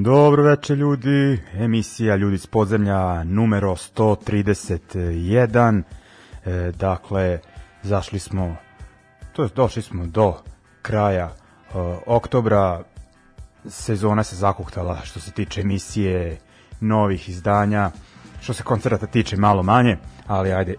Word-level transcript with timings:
Dobro 0.00 0.42
večer 0.42 0.78
ljudi, 0.78 1.40
emisija 1.54 2.16
Ljudi 2.16 2.34
iz 2.34 2.46
podzemlja 2.46 3.24
numero 3.24 3.70
131. 3.70 5.82
E, 6.44 6.72
dakle, 6.78 7.38
zašli 7.82 8.18
smo, 8.18 8.56
to 9.32 9.42
je 9.42 9.48
došli 9.56 9.82
smo 9.82 10.06
do 10.06 10.34
kraja 10.82 11.24
e, 11.24 11.32
oktobra. 12.06 12.82
Sezona 13.68 14.24
se 14.24 14.36
zakuhtala 14.36 15.00
što 15.04 15.20
se 15.20 15.30
tiče 15.30 15.60
emisije, 15.60 16.38
novih 16.80 17.28
izdanja, 17.28 17.90
što 18.40 18.52
se 18.52 18.62
koncerta 18.62 19.06
tiče 19.06 19.36
malo 19.36 19.62
manje, 19.62 19.96
ali 20.26 20.52
ajde, 20.52 20.74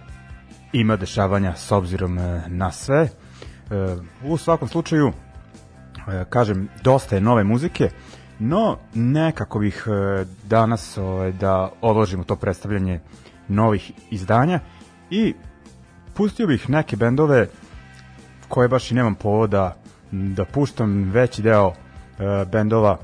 ima 0.73 0.95
dešavanja 0.95 1.55
s 1.55 1.71
obzirom 1.71 2.17
e, 2.17 2.43
na 2.47 2.71
sve. 2.71 3.01
E, 3.01 3.09
u 4.23 4.37
svakom 4.37 4.67
slučaju, 4.67 5.11
e, 6.07 6.25
kažem, 6.29 6.69
dosta 6.83 7.15
je 7.15 7.21
nove 7.21 7.43
muzike, 7.43 7.89
No, 8.39 8.77
nekako 8.93 9.59
bih 9.59 9.87
e, 9.87 10.25
danas 10.43 10.97
ovaj, 10.97 11.31
da 11.31 11.71
odložimo 11.81 12.23
to 12.23 12.35
predstavljanje 12.35 12.99
novih 13.47 13.91
izdanja 14.11 14.59
i 15.09 15.33
pustio 16.13 16.47
bih 16.47 16.69
neke 16.69 16.95
bendove 16.95 17.47
koje 18.47 18.67
baš 18.67 18.91
i 18.91 18.95
nemam 18.95 19.15
povoda 19.15 19.75
da 20.11 20.45
puštam 20.45 21.11
veći 21.11 21.41
deo 21.41 21.73
e, 21.73 22.45
bendova 22.51 22.97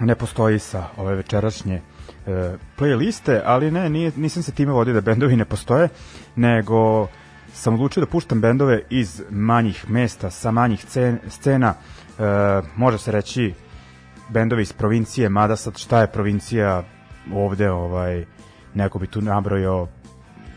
ne 0.00 0.14
postoji 0.14 0.58
sa 0.58 0.86
ove 0.96 1.14
večerašnje 1.14 1.80
e, 2.26 2.54
playliste, 2.78 3.40
ali 3.44 3.70
ne, 3.70 3.90
nije, 3.90 4.12
nisam 4.16 4.42
se 4.42 4.52
time 4.52 4.72
vodio 4.72 4.94
da 4.94 5.00
bendovi 5.00 5.36
ne 5.36 5.44
postoje, 5.44 5.88
nego 6.36 7.08
sam 7.52 7.74
odlučio 7.74 8.00
da 8.00 8.10
puštam 8.10 8.40
bendove 8.40 8.82
iz 8.90 9.22
manjih 9.30 9.90
mesta, 9.90 10.30
sa 10.30 10.50
manjih 10.50 10.84
scena, 11.28 11.74
e, 12.18 12.22
može 12.76 12.98
se 12.98 13.12
reći 13.12 13.54
bendovi 14.28 14.62
iz 14.62 14.72
provincije, 14.72 15.28
mada 15.28 15.56
sad 15.56 15.78
šta 15.78 16.00
je 16.00 16.06
provincija 16.06 16.82
ovde, 17.34 17.70
ovaj, 17.70 18.24
neko 18.74 18.98
bi 18.98 19.06
tu 19.06 19.20
nabrojao 19.20 19.88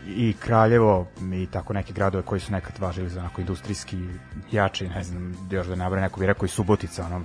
i 0.06 0.34
Kraljevo 0.40 1.06
i 1.34 1.46
tako 1.46 1.72
neke 1.72 1.92
gradove 1.92 2.22
koji 2.22 2.40
su 2.40 2.52
nekad 2.52 2.78
važili 2.78 3.08
za 3.08 3.20
onako 3.20 3.40
industrijski 3.40 3.98
jači, 4.52 4.88
ne 4.88 5.04
znam, 5.04 5.48
još 5.50 5.66
da 5.66 5.74
nabroj 5.74 6.00
neko 6.00 6.20
bi 6.20 6.26
rekao 6.26 6.46
i 6.46 6.48
Subotica, 6.48 7.06
onom, 7.06 7.24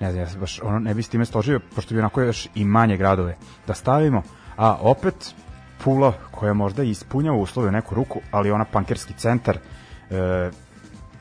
ne 0.00 0.10
znam, 0.10 0.22
ja 0.22 0.28
se 0.28 0.38
baš 0.38 0.60
ono, 0.62 0.78
ne 0.78 0.94
bi 0.94 1.02
s 1.02 1.08
time 1.08 1.24
složio, 1.24 1.60
pošto 1.74 1.94
bi 1.94 2.00
onako 2.00 2.20
još 2.20 2.48
i 2.54 2.64
manje 2.64 2.96
gradove 2.96 3.36
da 3.66 3.74
stavimo, 3.74 4.22
a 4.56 4.76
opet 4.80 5.34
Pula 5.84 6.12
koja 6.30 6.52
možda 6.54 6.82
ispunjava 6.82 7.38
uslove 7.38 7.68
u 7.68 7.72
neku 7.72 7.94
ruku, 7.94 8.20
ali 8.30 8.50
ona 8.50 8.64
pankerski 8.64 9.12
centar 9.12 9.56
e, 9.56 10.50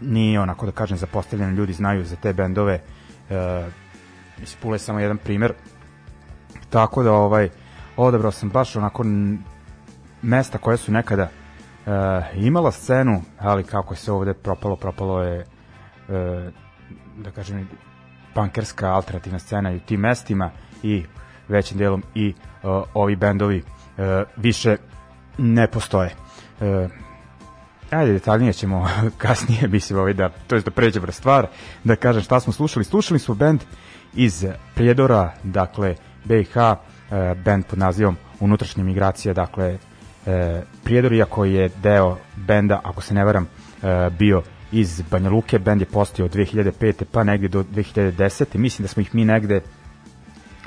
nije 0.02 0.40
onako 0.40 0.66
da 0.66 0.72
kažem 0.72 0.98
zapostavljeni 0.98 1.56
ljudi 1.56 1.74
znaju 1.74 2.06
za 2.06 2.16
te 2.16 2.34
bendove 2.34 2.74
e, 3.30 3.66
Mislim, 4.40 4.60
Pula 4.62 4.76
je 4.76 4.80
samo 4.80 5.00
jedan 5.00 5.18
primer. 5.18 5.54
Tako 6.70 7.04
da, 7.04 7.12
ovaj, 7.12 7.50
odabrao 7.98 8.32
sam 8.32 8.50
baš 8.50 8.76
onako 8.76 9.04
mesta 10.22 10.58
koje 10.58 10.78
su 10.78 10.92
nekada 10.92 11.24
uh, 11.24 11.94
imala 12.36 12.72
scenu, 12.72 13.22
ali 13.40 13.64
kako 13.64 13.94
je 13.94 13.98
se 13.98 14.12
ovde 14.12 14.34
propalo, 14.34 14.76
propalo 14.76 15.22
je 15.22 15.40
uh, 15.40 16.54
da 17.18 17.32
kažem 17.32 17.70
pankerska 18.34 18.94
alternativna 18.94 19.40
scena 19.40 19.72
i 19.72 19.76
u 19.76 19.80
tim 19.80 20.00
mestima 20.00 20.52
i 20.84 21.06
većim 21.48 21.78
delom 21.78 22.04
i 22.16 22.34
uh, 22.64 22.84
ovi 22.94 23.16
bendovi 23.16 23.58
uh, 23.58 24.04
više 24.38 24.78
ne 25.38 25.68
postoje. 25.68 26.16
Uh, 26.60 26.92
ajde 27.92 28.14
detaljnije 28.14 28.54
ćemo 28.54 28.90
kasnije 29.18 29.68
mislim 29.68 30.00
ovaj 30.00 30.14
da 30.14 30.30
to 30.48 30.56
je 30.56 30.62
da 30.62 30.72
pređemo 30.72 31.06
na 31.06 31.12
stvar 31.12 31.48
da 31.84 31.96
kažem 31.96 32.22
šta 32.22 32.40
smo 32.40 32.54
slušali 32.54 32.86
slušali 32.86 33.20
smo 33.20 33.36
bend 33.36 33.62
uh, 33.62 33.68
iz 34.16 34.46
Prijedora, 34.76 35.32
dakle 35.44 35.96
BiH, 36.24 36.58
e, 36.58 36.76
band 37.46 37.66
pod 37.66 37.80
nazivom 37.80 38.18
Unutrašnja 38.40 38.84
migracija, 38.84 39.34
dakle 39.34 39.78
e, 40.26 40.62
Prijedor, 40.84 41.14
iako 41.14 41.46
je 41.46 41.70
deo 41.84 42.18
benda, 42.36 42.82
ako 42.84 43.02
se 43.02 43.14
ne 43.14 43.26
varam, 43.26 43.48
e, 43.84 44.10
bio 44.20 44.44
iz 44.72 45.02
Banja 45.12 45.30
Luke, 45.30 45.60
bend 45.60 45.82
je 45.82 45.88
postao 45.88 46.26
od 46.26 46.36
2005. 46.36 47.04
pa 47.12 47.24
negde 47.24 47.48
do 47.48 47.64
2010. 47.64 48.58
Mislim 48.58 48.84
da 48.84 48.88
smo 48.88 49.02
ih 49.02 49.16
mi 49.16 49.26
negde 49.26 49.62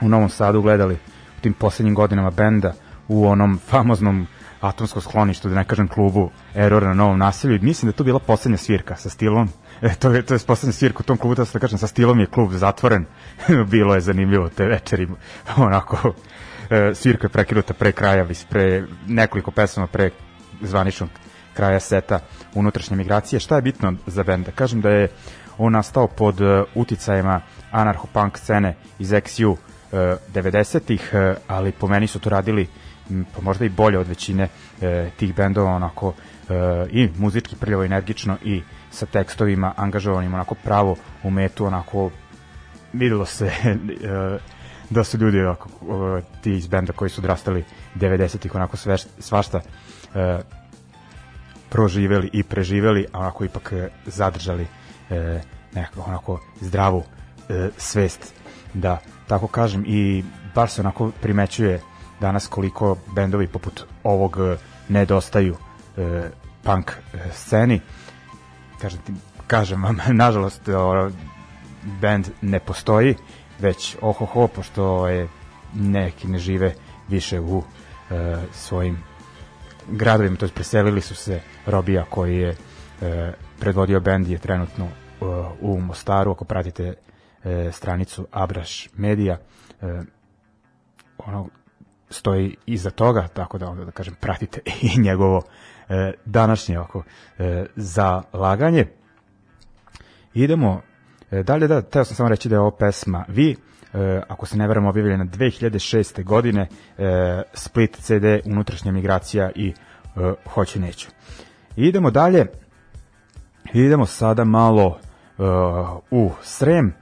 u 0.02 0.08
Novom 0.08 0.28
Sadu 0.28 0.62
gledali 0.62 0.94
u 1.38 1.40
tim 1.40 1.52
poslednjim 1.52 1.94
godinama 1.94 2.30
benda 2.30 2.72
u 3.08 3.26
onom 3.26 3.58
famoznom 3.58 4.26
atomskom 4.60 5.02
skloništu, 5.02 5.48
da 5.48 5.54
ne 5.54 5.64
kažem 5.64 5.88
klubu 5.88 6.30
Error 6.54 6.82
na 6.82 6.94
Novom 6.94 7.18
naselju. 7.18 7.58
Mislim 7.62 7.86
da 7.86 7.90
je 7.90 7.96
to 7.96 8.04
bila 8.04 8.18
poslednja 8.18 8.56
svirka 8.58 8.96
sa 8.96 9.08
stilom 9.08 9.48
e, 9.82 9.94
to 9.94 10.10
je, 10.10 10.22
to 10.22 10.34
je 10.34 10.40
poslednji 10.46 10.72
svirka 10.72 10.98
u 11.00 11.02
tom 11.02 11.16
klubu, 11.16 11.34
da 11.34 11.44
se 11.44 11.52
da 11.52 11.58
kažem, 11.58 11.78
sa 11.78 11.86
stilom 11.86 12.20
je 12.20 12.26
klub 12.26 12.52
zatvoren, 12.52 13.06
bilo 13.70 13.94
je 13.94 14.00
zanimljivo 14.00 14.48
te 14.48 14.64
večeri, 14.64 15.08
onako, 15.56 16.14
e, 16.70 16.94
svirka 16.94 17.26
je 17.26 17.30
prekinuta 17.30 17.74
pre 17.74 17.92
kraja, 17.92 18.26
pre 18.48 18.84
nekoliko 19.06 19.50
pesama 19.50 19.86
pre 19.86 20.10
zvaničnog 20.62 21.08
kraja 21.54 21.80
seta 21.80 22.20
unutrašnje 22.54 22.96
migracije. 22.96 23.40
Šta 23.40 23.56
je 23.56 23.62
bitno 23.62 23.94
za 24.06 24.22
bend? 24.22 24.46
Da 24.46 24.52
kažem 24.52 24.80
da 24.80 24.90
je 24.90 25.08
on 25.58 25.72
nastao 25.72 26.06
pod 26.06 26.40
uh, 26.40 26.64
uticajima 26.74 27.40
anarcho-punk 27.72 28.38
scene 28.38 28.74
iz 28.98 29.10
XU 29.10 29.50
uh, 29.50 29.58
90-ih, 30.34 31.10
uh, 31.12 31.36
ali 31.46 31.72
po 31.72 31.88
meni 31.88 32.06
su 32.06 32.18
to 32.18 32.30
radili 32.30 32.66
pa 33.34 33.40
možda 33.42 33.64
i 33.64 33.68
bolje 33.68 33.98
od 33.98 34.08
većine 34.08 34.48
tih 35.16 35.34
bendova 35.34 35.70
onako 35.70 36.12
i 36.90 37.08
muzički 37.18 37.56
prljavo 37.56 37.84
energično 37.84 38.36
i 38.44 38.62
sa 38.96 39.06
tekstovima 39.06 39.72
angažovanim 39.76 40.34
onako 40.34 40.54
pravo 40.54 40.96
u 41.22 41.30
metu 41.30 41.66
onako 41.66 42.10
videlo 42.92 43.26
se 43.26 43.44
uh, 43.44 44.40
da 44.90 45.04
su 45.04 45.18
ljudi 45.18 45.40
onako, 45.40 45.68
ti 46.42 46.52
iz 46.52 46.66
benda 46.66 46.92
koji 46.92 47.10
su 47.10 47.20
odrastali 47.20 47.64
90-ih 47.94 48.54
onako 48.54 48.76
sve, 48.76 48.96
svašta 49.18 49.58
uh, 49.58 50.40
proživeli 51.68 52.30
i 52.32 52.42
preživeli, 52.42 53.06
a 53.12 53.18
onako 53.18 53.44
ipak 53.44 53.72
e, 53.72 53.88
zadržali 54.06 54.66
e, 55.10 55.40
nekako 55.74 56.00
onako 56.00 56.40
zdravu 56.60 57.02
e, 57.48 57.68
svest, 57.76 58.34
da 58.74 58.98
tako 59.26 59.46
kažem, 59.46 59.84
i 59.86 60.24
baš 60.54 60.72
se 60.72 60.80
onako 60.80 61.10
primećuje 61.22 61.80
danas 62.20 62.46
koliko 62.46 62.96
bendovi 63.14 63.46
poput 63.46 63.84
ovog 64.04 64.36
e, 64.40 64.56
nedostaju 64.88 65.56
e, 65.96 66.30
punk 66.62 66.90
e, 66.90 67.18
sceni. 67.32 67.80
Kažem, 68.80 69.00
ti, 69.06 69.12
kažem 69.46 69.82
vam, 69.82 69.98
nažalost, 70.24 70.68
o, 70.68 71.10
band 72.00 72.28
ne 72.42 72.60
postoji, 72.60 73.16
već 73.58 73.96
ohoho, 74.00 74.48
pošto 74.48 75.08
je 75.08 75.28
neki 75.74 76.28
ne 76.28 76.38
žive 76.38 76.74
više 77.08 77.40
u 77.40 77.62
e, 78.10 78.36
svojim 78.52 78.98
gradovima, 79.88 80.36
to 80.36 80.46
je 80.46 80.52
preselili 80.52 81.00
su 81.00 81.14
se 81.14 81.40
Robija 81.66 82.04
koji 82.10 82.36
je 82.36 82.56
e, 83.02 83.32
predvodio 83.60 84.00
bend 84.00 84.28
je 84.28 84.38
trenutno 84.38 84.84
e, 84.84 84.90
u 85.60 85.80
Mostaru, 85.80 86.30
ako 86.30 86.44
pratite 86.44 86.94
e, 87.44 87.72
stranicu 87.72 88.26
Abraš 88.32 88.88
Media, 88.96 89.38
e, 89.82 90.02
ono 91.18 91.48
stoji 92.10 92.56
iza 92.66 92.90
toga, 92.90 93.28
tako 93.28 93.58
da 93.58 93.68
onda 93.68 93.84
da 93.84 93.90
kažem 93.90 94.14
pratite 94.20 94.60
i 94.96 95.00
njegovo 95.00 95.42
e, 95.88 96.12
današnje 96.24 96.78
oko 96.78 97.02
e, 97.38 97.66
zalaganje. 97.76 98.86
Idemo 100.34 100.80
e, 101.30 101.42
dalje, 101.42 101.68
da, 101.68 101.82
teo 101.82 102.04
sam 102.04 102.16
samo 102.16 102.28
reći 102.28 102.48
da 102.48 102.54
je 102.54 102.60
ovo 102.60 102.70
pesma 102.70 103.24
Vi, 103.28 103.56
e, 103.94 104.22
ako 104.28 104.46
se 104.46 104.56
ne 104.56 104.68
veram 104.68 104.86
objavljena 104.86 105.24
2006. 105.24 106.24
godine, 106.24 106.68
e, 106.98 107.42
Split 107.54 107.96
CD, 108.00 108.24
unutrašnja 108.44 108.92
migracija 108.92 109.50
i 109.54 109.68
e, 110.16 110.34
hoću 110.50 110.80
neću. 110.80 111.08
Idemo 111.76 112.10
dalje, 112.10 112.46
idemo 113.72 114.06
sada 114.06 114.44
malo 114.44 114.86
uh, 115.38 115.46
u 116.10 116.30
Srem, 116.42 116.94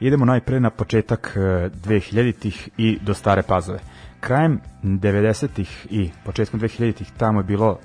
idemo 0.00 0.24
najpre 0.24 0.60
na 0.60 0.70
početak 0.70 1.32
uh, 1.36 1.42
2000-ih 1.42 2.68
i 2.76 2.98
do 3.02 3.14
Stare 3.14 3.42
Pazove. 3.42 3.78
Krajem 4.20 4.60
90-ih 4.82 5.86
i 5.90 6.10
početkom 6.24 6.60
2000-ih 6.60 7.10
tamo 7.16 7.40
je 7.40 7.44
bilo 7.44 7.78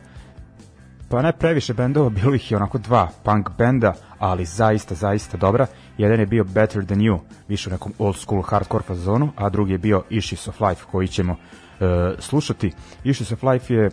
pa 1.09 1.21
ne 1.21 1.31
previše 1.31 1.73
bendova, 1.73 2.09
bilo 2.19 2.35
ih 2.35 2.51
je 2.51 2.57
onako 2.57 2.77
dva 2.77 3.09
punk 3.23 3.49
benda, 3.57 3.93
ali 4.19 4.45
zaista, 4.45 4.95
zaista 4.95 5.37
dobra. 5.37 5.67
Jedan 5.97 6.19
je 6.19 6.25
bio 6.25 6.43
Better 6.43 6.85
Than 6.85 6.99
You, 6.99 7.19
više 7.47 7.69
u 7.69 7.73
nekom 7.73 7.93
old 7.99 8.15
school 8.15 8.41
hardcore 8.41 8.83
fazonu, 8.83 9.29
a 9.35 9.49
drugi 9.49 9.71
je 9.71 9.77
bio 9.77 10.03
Issues 10.09 10.47
of 10.47 10.61
Life, 10.61 10.83
koji 10.91 11.07
ćemo 11.07 11.33
uh, 11.33 11.87
slušati. 12.19 12.71
Issues 13.03 13.31
of 13.31 13.43
Life 13.43 13.73
je 13.73 13.89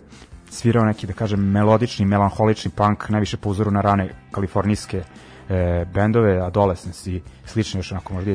svirao 0.52 0.84
neki, 0.84 1.06
da 1.06 1.12
kažem, 1.12 1.40
melodični, 1.40 2.06
melanholični 2.06 2.70
punk, 2.70 3.08
najviše 3.08 3.36
po 3.36 3.48
uzoru 3.48 3.70
na 3.70 3.80
rane 3.80 4.08
kalifornijske 4.30 5.02
e, 5.48 5.84
bendove, 5.94 6.40
Adolescence 6.40 7.10
i 7.10 7.22
slično 7.44 7.78
još 7.78 7.92
onako 7.92 8.14
možda 8.14 8.32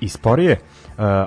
i 0.00 0.08
sporije, 0.08 0.52
e, 0.52 0.58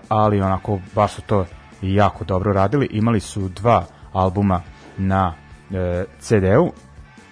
ali 0.10 0.42
onako 0.42 0.80
baš 0.96 1.14
su 1.14 1.22
to 1.22 1.46
jako 1.82 2.24
dobro 2.24 2.54
radili. 2.54 2.88
Imali 2.92 3.20
su 3.20 3.50
dva 3.50 3.86
albuma 4.14 4.62
na 4.98 5.34
e, 5.72 6.06
CD-u. 6.20 6.72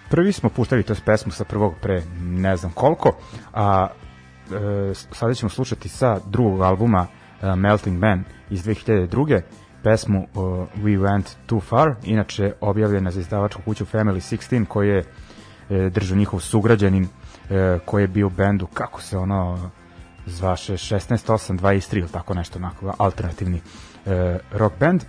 Prvi 0.10 0.32
smo 0.32 0.50
puštali 0.50 0.84
to 0.84 0.94
pesmu 1.06 1.32
sa 1.32 1.44
prvog 1.44 1.74
pre 1.82 2.04
ne 2.22 2.58
znam 2.58 2.72
koliko, 2.72 3.18
a 3.54 3.88
e, 3.90 4.94
sada 4.94 5.34
ćemo 5.34 5.50
slušati 5.50 5.90
sa 5.90 6.20
drugog 6.26 6.62
albuma 6.62 7.08
e, 7.42 7.56
Melting 7.56 8.00
Man 8.00 8.24
iz 8.50 8.66
2002 8.66 9.42
pesmu 9.84 10.28
uh, 10.34 10.68
We 10.84 11.00
Went 11.00 11.36
Too 11.46 11.60
Far, 11.60 11.96
inače 12.04 12.54
objavljena 12.62 13.12
za 13.12 13.20
izdavačku 13.20 13.62
kuću 13.66 13.86
Family 13.86 14.38
16, 14.38 14.66
koji 14.66 14.90
je 14.90 15.04
e, 15.70 15.90
držao 15.90 16.18
njihov 16.18 16.40
sugrađanin, 16.40 17.08
e, 17.50 17.80
koji 17.86 18.04
je 18.04 18.08
bio 18.08 18.28
u 18.28 18.30
bendu, 18.30 18.68
kako 18.68 19.02
se 19.02 19.18
ono 19.18 19.72
zvaše, 20.26 20.74
16-8-23 20.74 21.98
ili 21.98 22.10
tako 22.10 22.34
nešto, 22.34 22.60
onako, 22.60 22.94
alternativni 22.98 23.62
e, 24.06 24.40
rock 24.52 24.80
band. 24.80 25.04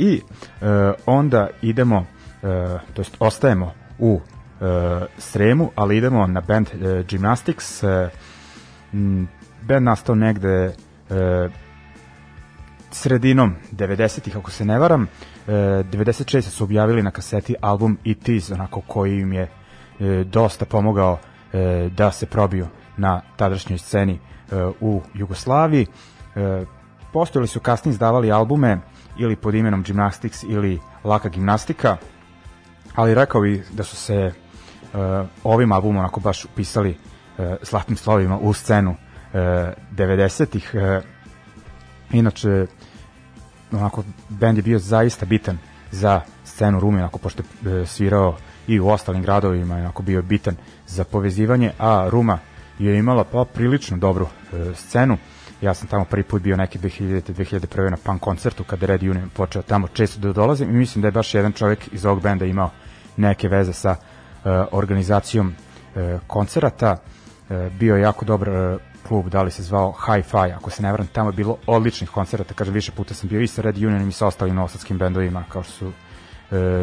I 0.00 0.14
e, 0.16 0.92
onda 1.06 1.48
idemo, 1.62 2.06
e, 2.42 2.78
to 2.94 3.00
jest 3.00 3.16
ostajemo 3.18 3.72
u 3.98 4.20
e, 4.60 5.06
Sremu, 5.18 5.70
ali 5.76 5.96
idemo 5.96 6.26
na 6.26 6.40
band 6.40 6.68
e, 6.68 7.04
Gymnastics. 7.04 7.84
E, 7.84 8.10
band 9.62 9.84
nastao 9.84 10.14
negde 10.14 10.48
e, 10.48 11.48
sredinom 12.90 13.54
90-ih, 13.72 14.36
ako 14.36 14.50
se 14.50 14.64
ne 14.64 14.78
varam, 14.78 15.02
e, 15.48 15.52
96. 15.52 16.42
su 16.42 16.64
objavili 16.64 17.02
na 17.02 17.10
kaseti 17.10 17.54
album 17.60 17.98
It 18.04 18.28
Is, 18.28 18.50
onako 18.50 18.80
koji 18.80 19.20
im 19.20 19.32
je 19.32 19.42
e, 19.42 20.24
dosta 20.24 20.64
pomogao 20.64 21.18
e, 21.52 21.88
da 21.96 22.10
se 22.10 22.26
probiju 22.26 22.66
na 22.96 23.20
tadašnjoj 23.36 23.78
sceni 23.78 24.12
e, 24.12 24.18
u 24.80 25.02
Jugoslaviji. 25.14 25.86
E, 26.36 26.64
postojali 27.12 27.46
su 27.46 27.60
kasnije 27.60 27.92
izdavali 27.92 28.32
albume 28.32 28.78
ili 29.20 29.36
pod 29.36 29.54
imenom 29.54 29.84
Gymnastics 29.84 30.44
ili 30.48 30.80
Laka 31.04 31.28
gimnastika, 31.28 31.96
ali 32.94 33.14
rekao 33.14 33.40
bih 33.40 33.66
da 33.72 33.84
su 33.84 33.96
se 33.96 34.14
e, 34.14 34.32
ovim 35.44 35.72
albumom 35.72 35.96
onako 35.96 36.20
baš 36.20 36.44
upisali 36.44 36.96
e, 37.38 37.56
zlatnim 37.62 37.96
slovima 37.96 38.38
u 38.38 38.52
scenu 38.52 38.94
e, 39.32 39.38
90-ih. 39.92 40.74
E, 40.74 41.00
inače, 42.12 42.66
onako, 43.72 44.04
bend 44.28 44.58
je 44.58 44.62
bio 44.62 44.78
zaista 44.78 45.26
bitan 45.26 45.58
za 45.90 46.20
scenu 46.44 46.80
Rume, 46.80 46.98
onako, 46.98 47.18
pošto 47.18 47.42
je 47.62 47.86
svirao 47.86 48.36
i 48.66 48.80
u 48.80 48.88
ostalim 48.88 49.22
gradovima, 49.22 49.74
onako 49.74 50.02
bio 50.02 50.22
bitan 50.22 50.56
za 50.86 51.04
povezivanje, 51.04 51.72
a 51.78 52.08
Ruma 52.10 52.38
je 52.78 52.98
imala 52.98 53.24
pa 53.24 53.44
prilično 53.44 53.96
dobru 53.96 54.26
e, 54.52 54.74
scenu. 54.74 55.16
Ja 55.60 55.74
sam 55.74 55.88
tamo 55.88 56.04
prvi 56.04 56.22
put 56.22 56.42
bio 56.42 56.56
neki 56.56 56.78
2000 56.78 57.32
2001 57.32 57.90
na 57.90 57.96
punk 58.04 58.20
koncertu 58.20 58.64
kada 58.64 58.86
Red 58.86 59.02
Union 59.02 59.30
počeo 59.34 59.62
tamo 59.62 59.88
često 59.88 60.20
da 60.20 60.32
dolazim 60.32 60.70
i 60.70 60.72
mislim 60.72 61.02
da 61.02 61.08
je 61.08 61.12
baš 61.12 61.34
jedan 61.34 61.52
čovjek 61.52 61.92
iz 61.92 62.06
ovog 62.06 62.22
benda 62.22 62.44
imao 62.44 62.70
neke 63.16 63.48
veze 63.48 63.72
sa 63.72 63.90
e, 63.90 63.96
organizacijom 64.72 65.54
e, 65.96 66.18
koncerata. 66.26 66.96
E, 67.50 67.70
bio 67.78 67.96
je 67.96 68.02
jako 68.02 68.24
dobar 68.24 68.48
e, 68.48 68.78
klub, 69.08 69.28
da 69.28 69.42
li 69.42 69.50
se 69.50 69.62
zvao 69.62 69.94
Hi-Fi, 70.06 70.56
ako 70.56 70.70
se 70.70 70.82
ne 70.82 70.92
vram, 70.92 71.06
tamo 71.06 71.28
je 71.28 71.32
bilo 71.32 71.56
odličnih 71.66 72.10
koncerta, 72.10 72.54
kažem, 72.54 72.74
više 72.74 72.92
puta 72.92 73.14
sam 73.14 73.28
bio 73.28 73.40
i 73.40 73.46
sa 73.46 73.62
Red 73.62 73.76
Unionom 73.76 74.08
i 74.08 74.12
sa 74.12 74.26
ostalim 74.26 74.54
novosadskim 74.54 74.98
bendovima, 74.98 75.44
kao 75.48 75.62
što 75.62 75.72
su 75.72 75.86
e, 75.86 75.92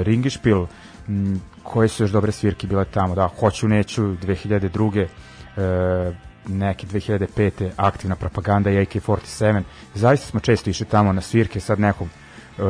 Ringišpil, 0.04 0.66
m, 1.08 1.42
koje 1.64 1.88
su 1.88 2.04
još 2.04 2.12
dobre 2.12 2.32
svirke 2.32 2.68
bile 2.68 2.86
tamo, 2.86 3.16
da, 3.16 3.28
Hoću, 3.28 3.68
neću, 3.68 4.04
2002. 4.04 5.08
E, 5.58 6.27
neke 6.48 6.88
2005. 6.88 7.70
aktivna 7.78 8.16
propaganda 8.16 8.70
i 8.70 8.78
AK-47. 8.78 9.62
Zaista 9.94 10.28
smo 10.28 10.40
često 10.40 10.70
išli 10.70 10.86
tamo 10.86 11.14
na 11.14 11.22
svirke, 11.22 11.60
sad 11.60 11.80
nekom 11.80 12.10
e, 12.58 12.62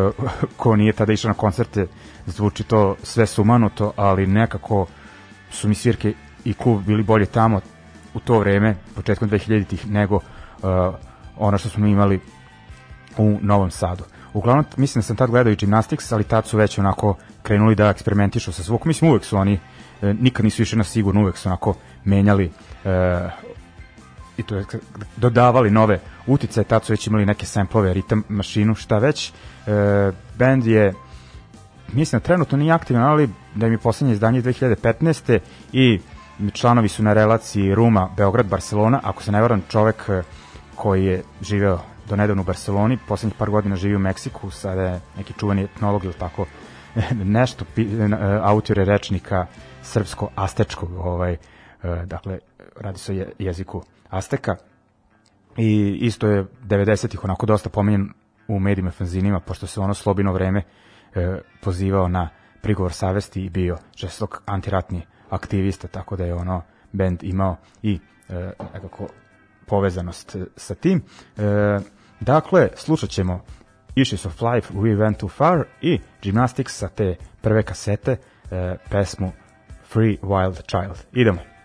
ko 0.57 0.75
nije 0.75 0.93
tada 0.93 1.13
išao 1.13 1.29
na 1.29 1.35
koncerte, 1.35 1.87
zvuči 2.25 2.63
to 2.63 2.95
sve 3.03 3.25
sumanuto, 3.25 3.93
ali 3.95 4.27
nekako 4.27 4.85
su 5.51 5.67
mi 5.67 5.75
svirke 5.75 6.13
i 6.45 6.53
klub 6.53 6.83
bili 6.85 7.03
bolje 7.03 7.25
tamo, 7.25 7.61
u 8.13 8.19
to 8.19 8.39
vreme, 8.39 8.75
početkom 8.95 9.29
2000-ih, 9.29 9.91
nego 9.91 10.15
uh, 10.15 10.21
ono 11.37 11.57
što 11.57 11.69
smo 11.69 11.87
imali 11.87 12.19
u 13.17 13.37
Novom 13.41 13.71
Sadu. 13.71 14.03
Uglavnom, 14.33 14.65
mislim 14.77 15.01
da 15.01 15.05
sam 15.05 15.15
tad 15.15 15.29
gledao 15.29 15.51
i 15.51 15.55
Gymnastics, 15.55 16.13
ali 16.13 16.23
tad 16.23 16.47
su 16.47 16.57
već 16.57 16.79
onako 16.79 17.15
krenuli 17.43 17.75
da 17.75 17.89
eksperimentišu 17.89 18.51
sa 18.51 18.63
zvukom. 18.63 18.87
Mislim, 18.89 19.11
uvek 19.11 19.25
su 19.25 19.37
oni, 19.37 19.59
e, 20.01 20.13
nikad 20.13 20.45
nisu 20.45 20.61
išli 20.61 20.77
na 20.77 20.83
sigurno, 20.83 21.21
uvek 21.21 21.37
su 21.37 21.49
onako 21.49 21.75
menjali 22.03 22.45
e, 22.45 23.29
i 24.37 24.43
to 24.43 24.55
je 24.55 24.65
dodavali 25.17 25.71
nove 25.71 25.99
utice, 26.27 26.63
tad 26.63 26.85
su 26.85 26.93
već 26.93 27.07
imali 27.07 27.25
neke 27.25 27.45
samplove, 27.45 27.93
ritam, 27.93 28.23
mašinu, 28.29 28.75
šta 28.75 28.97
već. 28.97 29.31
E, 29.31 30.11
band 30.39 30.67
je, 30.67 30.93
mislim, 31.93 32.21
trenutno 32.21 32.57
nije 32.57 32.71
aktivan, 32.71 33.03
ali 33.03 33.29
da 33.55 33.65
je 33.65 33.77
poslednje 33.77 34.13
izdanje 34.13 34.41
2015. 34.41 35.39
i 35.73 35.99
članovi 36.53 36.87
su 36.87 37.03
na 37.03 37.13
relaciji 37.13 37.75
Ruma, 37.75 38.09
Beograd, 38.17 38.45
Barcelona, 38.45 38.99
ako 39.03 39.23
se 39.23 39.31
ne 39.31 39.41
varam 39.41 39.61
čovek 39.69 40.09
e, 40.09 40.23
koji 40.75 41.05
je 41.05 41.23
živeo 41.41 41.79
do 42.09 42.15
nedavno 42.15 42.41
u 42.41 42.45
Barceloni, 42.45 42.97
poslednjih 43.07 43.37
par 43.37 43.49
godina 43.49 43.75
živi 43.75 43.95
u 43.95 43.99
Meksiku, 43.99 44.51
sada 44.51 44.81
je 44.81 45.01
neki 45.17 45.33
čuveni 45.33 45.63
etnolog 45.63 46.03
ili 46.03 46.13
tako 46.13 46.45
nešto, 47.37 47.65
autor 48.41 48.77
je 48.77 48.85
rečnika 48.85 49.45
srpsko-astečkog, 49.83 50.91
ovaj, 50.97 51.37
dakle, 52.05 52.39
radi 52.75 52.99
se 52.99 53.13
o 53.13 53.25
jeziku 53.39 53.83
Azteka 54.09 54.55
i 55.57 55.97
isto 56.01 56.27
je 56.27 56.45
90-ih 56.63 57.23
onako 57.23 57.45
dosta 57.45 57.69
pomenjen 57.69 58.09
u 58.47 58.59
medijima 58.59 58.91
fanzinima, 58.91 59.39
pošto 59.39 59.67
se 59.67 59.79
ono 59.79 59.93
slobino 59.93 60.33
vreme 60.33 60.63
e, 61.15 61.41
pozivao 61.61 62.07
na 62.07 62.29
prigovor 62.61 62.93
savesti 62.93 63.45
i 63.45 63.49
bio 63.49 63.77
žestok 63.97 64.41
antiratni 64.45 65.01
aktivista, 65.29 65.87
tako 65.87 66.15
da 66.15 66.25
je 66.25 66.33
ono 66.33 66.61
band 66.91 67.23
imao 67.23 67.55
i 67.83 67.99
e, 68.29 68.51
nekako 68.73 69.07
povezanost 69.65 70.35
sa 70.55 70.75
tim. 70.75 71.01
E, 71.37 71.41
dakle, 72.19 72.69
slušat 72.75 73.09
ćemo 73.09 73.43
Issues 73.95 74.25
of 74.25 74.41
Life, 74.41 74.73
We 74.73 74.97
Went 74.97 75.17
Too 75.17 75.29
Far 75.29 75.63
i 75.81 75.99
Gymnastics 76.23 76.69
sa 76.69 76.87
te 76.87 77.15
prve 77.41 77.63
kasete, 77.63 78.17
e, 78.51 78.75
pesmu 78.89 79.31
Free 79.83 80.17
Wild 80.21 80.61
Child. 80.67 81.05
Idemo. 81.13 81.56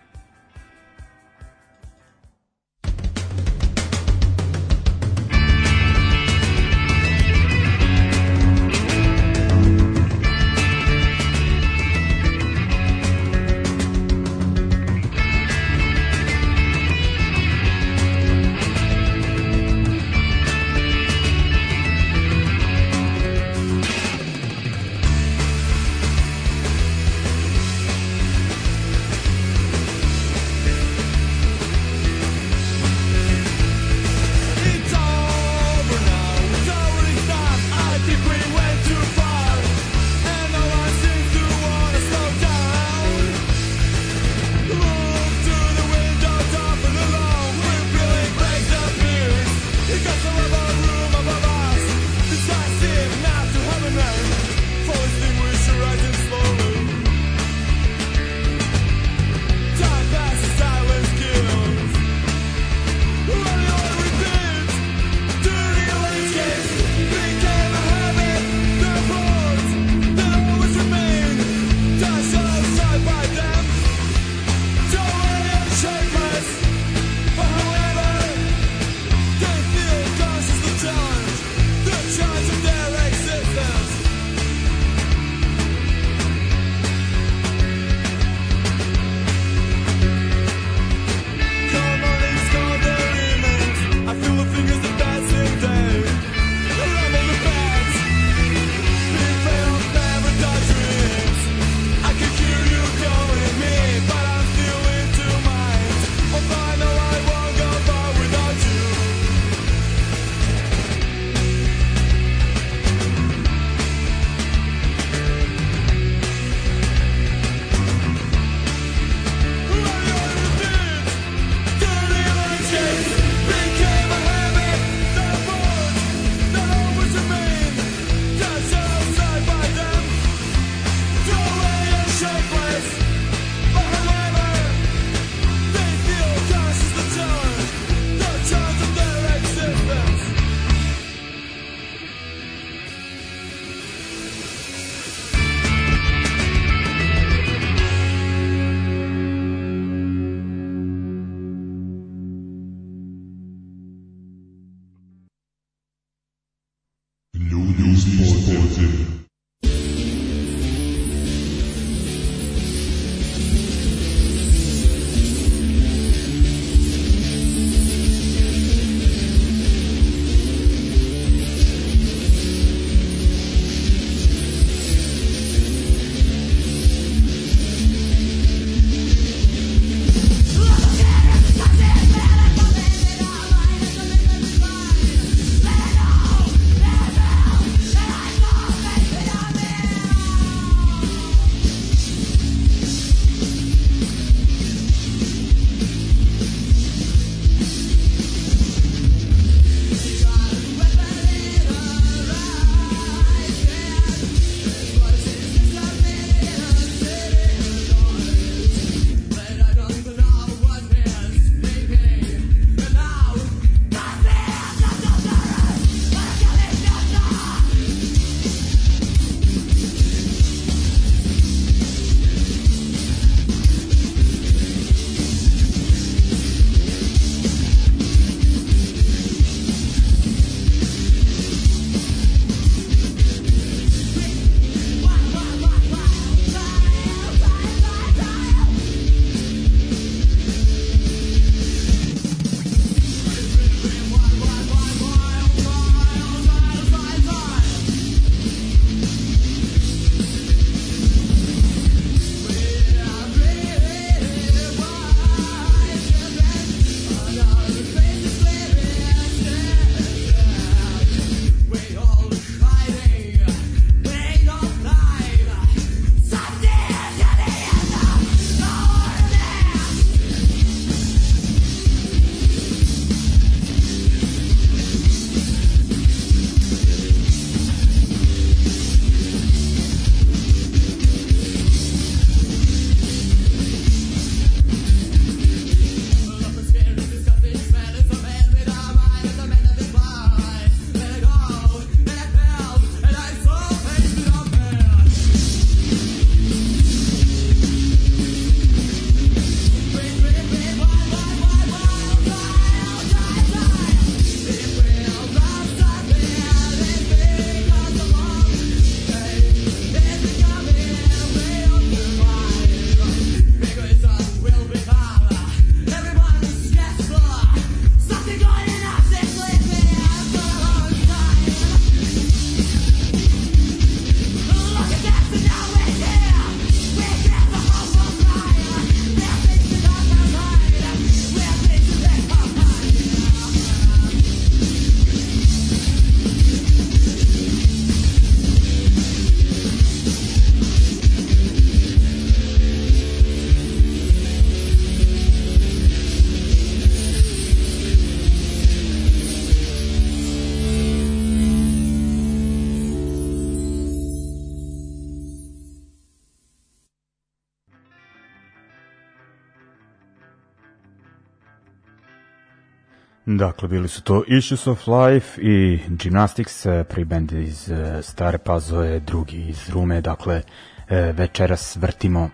Dakle, 363.43 363.67
bili 363.67 363.87
su 363.87 364.01
to 364.01 364.23
Issues 364.27 364.67
of 364.67 364.87
Life 364.87 365.41
i 365.41 365.79
Gymnastics, 365.89 366.65
eh, 366.69 366.83
prvi 366.83 367.05
band 367.05 367.31
iz 367.31 367.69
eh, 367.69 368.01
Stare 368.01 368.37
Pazove, 368.37 368.99
drugi 368.99 369.37
iz 369.37 369.69
Rume, 369.69 370.01
dakle, 370.01 370.41
eh, 370.89 371.13
večeras 371.17 371.75
vrtimo 371.75 372.29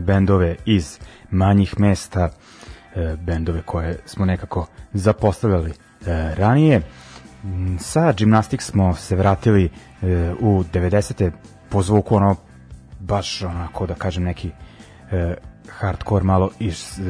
bendove 0.00 0.56
iz 0.64 0.98
manjih 1.30 1.80
mesta, 1.80 2.30
bendove 3.18 3.62
koje 3.62 3.98
smo 4.06 4.24
nekako 4.24 4.66
zapostavljali 4.92 5.72
ranije. 6.36 6.80
Mm, 7.44 7.76
sa 7.78 8.12
Gymnastics 8.12 8.70
smo 8.70 8.94
se 8.94 9.16
vratili 9.16 9.70
u 10.40 10.64
90. 10.72 11.30
po 11.68 11.82
zvuku 11.82 12.16
ono 12.16 12.36
baš 13.00 13.42
onako 13.42 13.86
da 13.86 13.94
kažem 13.94 14.22
neki 14.24 14.50
hardcore 15.68 16.24
malo 16.24 16.50
iz 16.58 17.00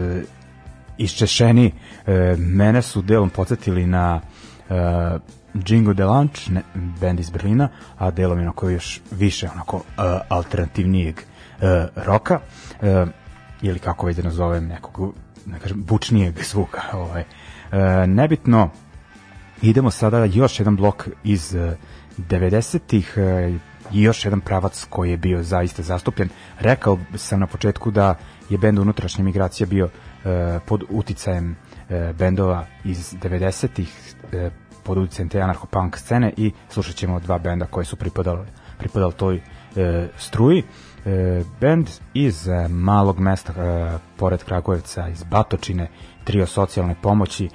iščešeni 0.99 1.67
e, 2.07 2.37
mene 2.39 2.83
su 2.83 3.03
delom 3.03 3.31
podsjetili 3.31 3.87
na 3.87 4.21
e, 4.71 5.19
Jingo 5.67 5.95
de 5.95 6.05
Lunch, 6.05 6.51
ne, 6.51 6.63
band 7.01 7.21
iz 7.21 7.31
Berlina, 7.31 7.69
a 7.99 8.11
delom 8.11 8.39
je 8.39 8.43
onako 8.43 8.69
još 8.69 9.01
više 9.11 9.49
onako 9.55 9.77
e, 9.77 10.03
alternativnijeg 10.29 11.21
e, 11.21 11.87
roka, 11.97 12.41
e, 12.83 13.07
ili 13.63 13.79
kako 13.79 14.07
već 14.07 14.17
da 14.17 14.23
nazovem 14.23 14.67
nekog, 14.67 15.15
ne 15.47 15.59
kažem, 15.59 15.83
bučnijeg 15.83 16.43
zvuka. 16.43 16.83
Ovaj. 17.03 17.23
E, 17.23 18.07
nebitno, 18.07 18.71
idemo 19.63 19.91
sada 19.91 20.25
još 20.25 20.61
jedan 20.61 20.77
blok 20.77 21.09
iz 21.25 21.55
e, 21.55 21.77
90-ih, 22.19 23.15
e, 23.17 23.59
i 23.93 24.03
još 24.03 24.25
jedan 24.25 24.41
pravac 24.41 24.87
koji 24.91 25.11
je 25.11 25.17
bio 25.17 25.43
zaista 25.43 25.83
zastupljen. 25.83 26.29
Rekao 26.61 26.99
sam 27.15 27.41
na 27.41 27.47
početku 27.47 27.91
da 27.91 28.15
je 28.51 28.59
bend 28.59 28.79
unutrašnje 28.79 29.25
migracije 29.25 29.67
bio 29.67 29.89
pod 30.67 30.85
uticajem 30.91 31.57
e, 31.89 32.13
bendova 32.19 32.67
iz 32.85 33.15
90-ih 33.15 34.15
e, 34.33 34.51
pod 34.85 34.99
uticajem 34.99 35.29
te 35.29 35.39
anarcho-punk 35.39 35.97
scene 35.97 36.33
i 36.37 36.53
slušat 36.69 36.95
ćemo 36.95 37.21
dva 37.21 37.39
benda 37.39 37.67
koji 37.67 37.87
su 37.87 37.97
pripadali, 37.97 38.47
pripadali 38.79 39.13
toj 39.13 39.41
struji. 40.17 40.63
bend 41.61 41.89
iz 42.15 42.49
malog 42.69 43.21
mesta 43.21 43.53
pored 44.17 44.45
Kragujevca, 44.45 45.09
iz 45.09 45.23
Batočine, 45.23 45.89
trio 46.25 46.47
socijalne 46.47 46.95
pomoći, 47.03 47.49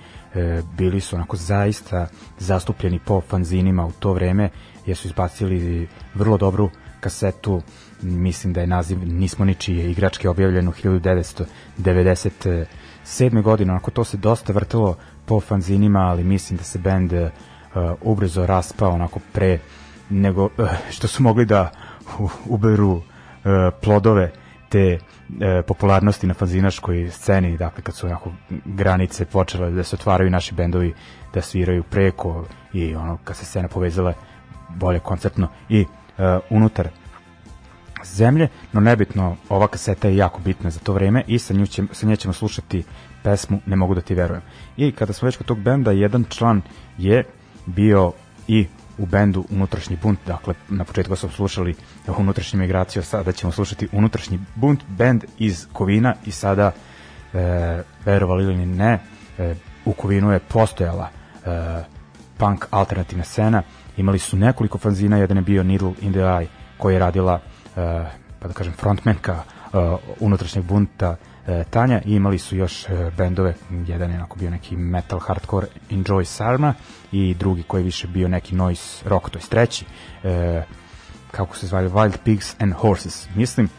bili 0.77 0.99
su 0.99 1.15
onako 1.15 1.37
zaista 1.37 2.07
zastupljeni 2.39 2.99
po 3.05 3.21
fanzinima 3.21 3.85
u 3.85 3.91
to 3.91 4.13
vreme, 4.13 4.49
jer 4.85 4.97
su 4.97 5.07
izbacili 5.07 5.87
vrlo 6.13 6.37
dobru 6.37 6.69
kasetu 6.99 7.61
mislim 8.01 8.53
da 8.53 8.61
je 8.61 8.67
naziv 8.67 8.97
Nismo 9.03 9.45
ničije 9.45 9.91
igračke 9.91 10.29
objavljeno 10.29 10.71
1997. 10.71 13.41
godine, 13.41 13.71
onako 13.71 13.91
to 13.91 14.03
se 14.03 14.17
dosta 14.17 14.53
vrtelo 14.53 14.97
po 15.25 15.39
fanzinima, 15.39 15.99
ali 15.99 16.23
mislim 16.23 16.57
da 16.57 16.63
se 16.63 16.79
bend 16.79 17.13
uh, 17.13 17.29
ubrzo 18.01 18.45
raspao 18.45 18.91
onako 18.91 19.19
pre 19.31 19.59
nego 20.09 20.45
uh, 20.45 20.51
što 20.89 21.07
su 21.07 21.23
mogli 21.23 21.45
da 21.45 21.71
uberu 22.45 22.91
uh, 22.91 23.01
plodove 23.81 24.31
te 24.69 24.97
uh, 24.97 25.01
popularnosti 25.67 26.27
na 26.27 26.33
fanzinaškoj 26.33 27.09
sceni, 27.11 27.57
dakle 27.57 27.83
kad 27.83 27.95
su 27.95 28.07
onako 28.07 28.31
granice 28.65 29.25
počele 29.25 29.71
da 29.71 29.83
se 29.83 29.95
otvaraju 29.95 30.29
naši 30.29 30.55
bendovi 30.55 30.93
da 31.33 31.41
sviraju 31.41 31.83
preko 31.83 32.45
i 32.73 32.95
ono 32.95 33.17
kad 33.23 33.37
se 33.37 33.45
scena 33.45 33.67
povezala 33.67 34.13
bolje 34.69 34.99
koncertno 34.99 35.47
i 35.69 35.81
uh, 35.81 35.87
unutar 36.49 36.89
zemlje, 38.05 38.47
no 38.73 38.79
nebitno, 38.81 39.35
ova 39.49 39.67
kaseta 39.67 40.07
je 40.07 40.17
jako 40.17 40.39
bitna 40.39 40.69
za 40.69 40.79
to 40.79 40.93
vreme 40.93 41.23
i 41.27 41.39
sa, 41.39 41.53
nju 41.53 41.67
će, 41.67 41.83
sa 41.91 42.07
nje 42.07 42.15
ćemo 42.15 42.33
slušati 42.33 42.83
pesmu 43.23 43.59
Ne 43.65 43.75
mogu 43.75 43.95
da 43.95 44.01
ti 44.01 44.15
verujem. 44.15 44.41
I 44.77 44.91
kada 44.91 45.13
smo 45.13 45.25
već 45.25 45.37
kod 45.37 45.47
tog 45.47 45.59
benda, 45.59 45.91
jedan 45.91 46.25
član 46.29 46.61
je 46.97 47.23
bio 47.65 48.11
i 48.47 48.67
u 48.97 49.05
bendu 49.05 49.45
Unutrašnji 49.49 49.97
bunt, 50.01 50.19
dakle 50.27 50.53
na 50.69 50.83
početku 50.83 51.15
smo 51.15 51.29
slušali 51.29 51.75
unutrašnju 52.17 52.59
migraciju, 52.59 53.03
sada 53.03 53.31
ćemo 53.31 53.51
slušati 53.51 53.87
Unutrašnji 53.91 54.39
bunt, 54.55 54.83
bend 54.87 55.23
iz 55.37 55.67
Kovina 55.73 56.15
i 56.25 56.31
sada 56.31 56.71
e, 57.33 57.83
verovali 58.05 58.43
ili 58.43 58.65
ne, 58.65 58.99
e, 59.37 59.55
u 59.85 59.93
Kovinu 59.93 60.31
je 60.31 60.39
postojala 60.39 61.09
e, 61.45 61.83
punk 62.37 62.65
alternativna 62.71 63.23
scena, 63.23 63.63
imali 63.97 64.19
su 64.19 64.37
nekoliko 64.37 64.77
fanzina, 64.77 65.17
jedan 65.17 65.37
je 65.37 65.43
bio 65.43 65.63
Needle 65.63 65.93
in 66.01 66.11
the 66.11 66.19
Eye 66.19 66.47
koji 66.77 66.93
je 66.93 66.99
radila 66.99 67.39
pa 68.39 68.47
da 68.47 68.53
kažem 68.53 68.73
frontmenka 68.73 69.33
eh, 69.33 69.77
unutrašnjeg 70.19 70.65
bunta 70.65 71.15
eh, 71.47 71.63
Tanja. 71.69 72.01
I 72.05 72.15
imali 72.15 72.39
su 72.39 72.55
još 72.57 72.85
bendove, 73.17 73.53
jedan 73.87 74.11
je 74.11 74.17
onako 74.17 74.37
bio 74.39 74.49
neki 74.49 74.75
metal 74.75 75.19
hardcore 75.19 75.67
Enjoy 75.89 76.23
Sarma 76.23 76.73
i 77.11 77.33
drugi 77.33 77.63
koji 77.63 77.81
je 77.81 77.85
više 77.85 78.07
bio 78.07 78.27
neki 78.27 78.55
noise 78.55 79.09
rock, 79.09 79.29
to 79.29 79.39
je 79.39 79.45
treći 79.49 79.85
kako 81.31 81.57
se 81.57 81.67
zvali 81.67 81.89
Wild 81.89 82.17
Pigs 82.23 82.55
and 82.59 82.73
Horses, 82.73 83.27
mislim. 83.35 83.69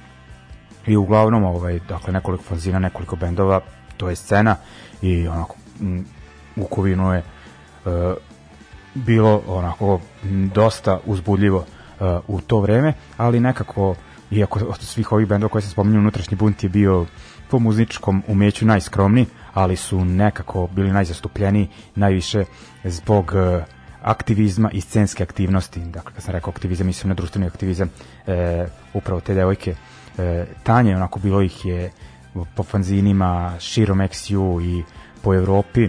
I 0.87 0.96
uglavnom 0.96 1.44
ovaj, 1.44 1.78
dakle 1.88 2.12
nekoliko 2.12 2.44
fanzina, 2.44 2.78
nekoliko 2.78 3.16
bendova 3.16 3.61
to 3.96 4.09
je 4.09 4.16
scena. 4.16 4.57
I 5.02 5.28
onako 5.28 5.57
u 6.57 6.64
Kovinu 6.64 7.12
je 7.12 7.22
bilo 8.94 9.42
onako 9.46 10.00
dosta 10.55 11.00
uzbudljivo 11.07 11.64
u 12.28 12.40
to 12.40 12.60
vreme, 12.60 12.92
ali 13.16 13.40
nekako 13.40 13.94
iako 14.30 14.58
od 14.58 14.80
svih 14.80 15.12
ovih 15.12 15.28
bendova 15.28 15.50
koje 15.50 15.62
se 15.62 15.68
spominju 15.68 15.98
unutrašnji 15.98 16.36
bunt 16.36 16.62
je 16.62 16.68
bio 16.68 17.06
po 17.50 17.58
muzičkom 17.58 18.22
umeću 18.26 18.66
najskromniji, 18.66 19.26
ali 19.54 19.76
su 19.76 20.04
nekako 20.04 20.68
bili 20.72 20.92
najzastupljeniji 20.92 21.68
najviše 21.94 22.44
zbog 22.84 23.32
uh, 23.34 23.64
aktivizma 24.02 24.70
i 24.70 24.80
scenske 24.80 25.22
aktivnosti. 25.22 25.80
Dakle, 25.80 26.12
kad 26.14 26.22
sam 26.22 26.32
rekao 26.32 26.50
aktivizam, 26.50 26.86
mislim 26.86 27.08
na 27.08 27.14
društveni 27.14 27.46
aktivizam, 27.46 27.90
e, 28.26 28.66
upravo 28.94 29.20
te 29.20 29.34
devojke 29.34 29.74
e, 30.18 30.46
Tanje, 30.62 30.96
onako 30.96 31.18
bilo 31.18 31.42
ih 31.42 31.64
je 31.64 31.90
po 32.54 32.62
fanzinima 32.62 33.54
širom 33.60 33.98
XU 33.98 34.62
i 34.62 34.84
po 35.22 35.34
Evropi 35.34 35.88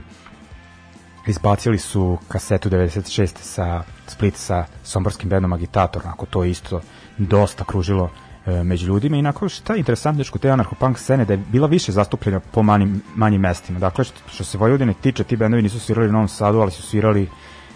izbacili 1.28 1.78
su 1.78 2.18
kasetu 2.28 2.70
96 2.70 3.38
sa 3.42 3.84
Split 4.08 4.36
sa 4.36 4.66
somborskim 4.84 5.30
bendom 5.30 5.54
Agitator, 5.54 6.02
onako 6.06 6.26
to 6.26 6.44
isto 6.44 6.82
dosta 7.18 7.64
kružilo 7.64 8.10
e, 8.46 8.64
među 8.64 8.88
ljudima 8.88 9.16
i 9.16 9.20
onako 9.20 9.50
šta 9.50 9.74
je 9.74 9.80
interesantno 9.80 10.24
kod 10.32 10.42
te 10.42 10.50
anarcho-punk 10.50 10.98
scene 10.98 11.26
da 11.26 11.34
je 11.34 11.38
bila 11.52 11.68
više 11.68 11.92
zastupljena 11.92 12.40
po 12.40 12.64
manjim, 12.64 13.02
manjim 13.16 13.42
mestima. 13.42 13.80
Dakle, 13.80 14.04
što, 14.04 14.20
što 14.28 14.44
se 14.44 14.58
Vojvodine 14.58 14.94
tiče, 15.02 15.24
ti 15.24 15.36
bendovi 15.36 15.64
nisu 15.64 15.80
svirali 15.80 16.10
u 16.10 16.12
Novom 16.12 16.28
Sadu, 16.28 16.60
ali 16.60 16.72
su 16.72 16.82
svirali, 16.82 17.30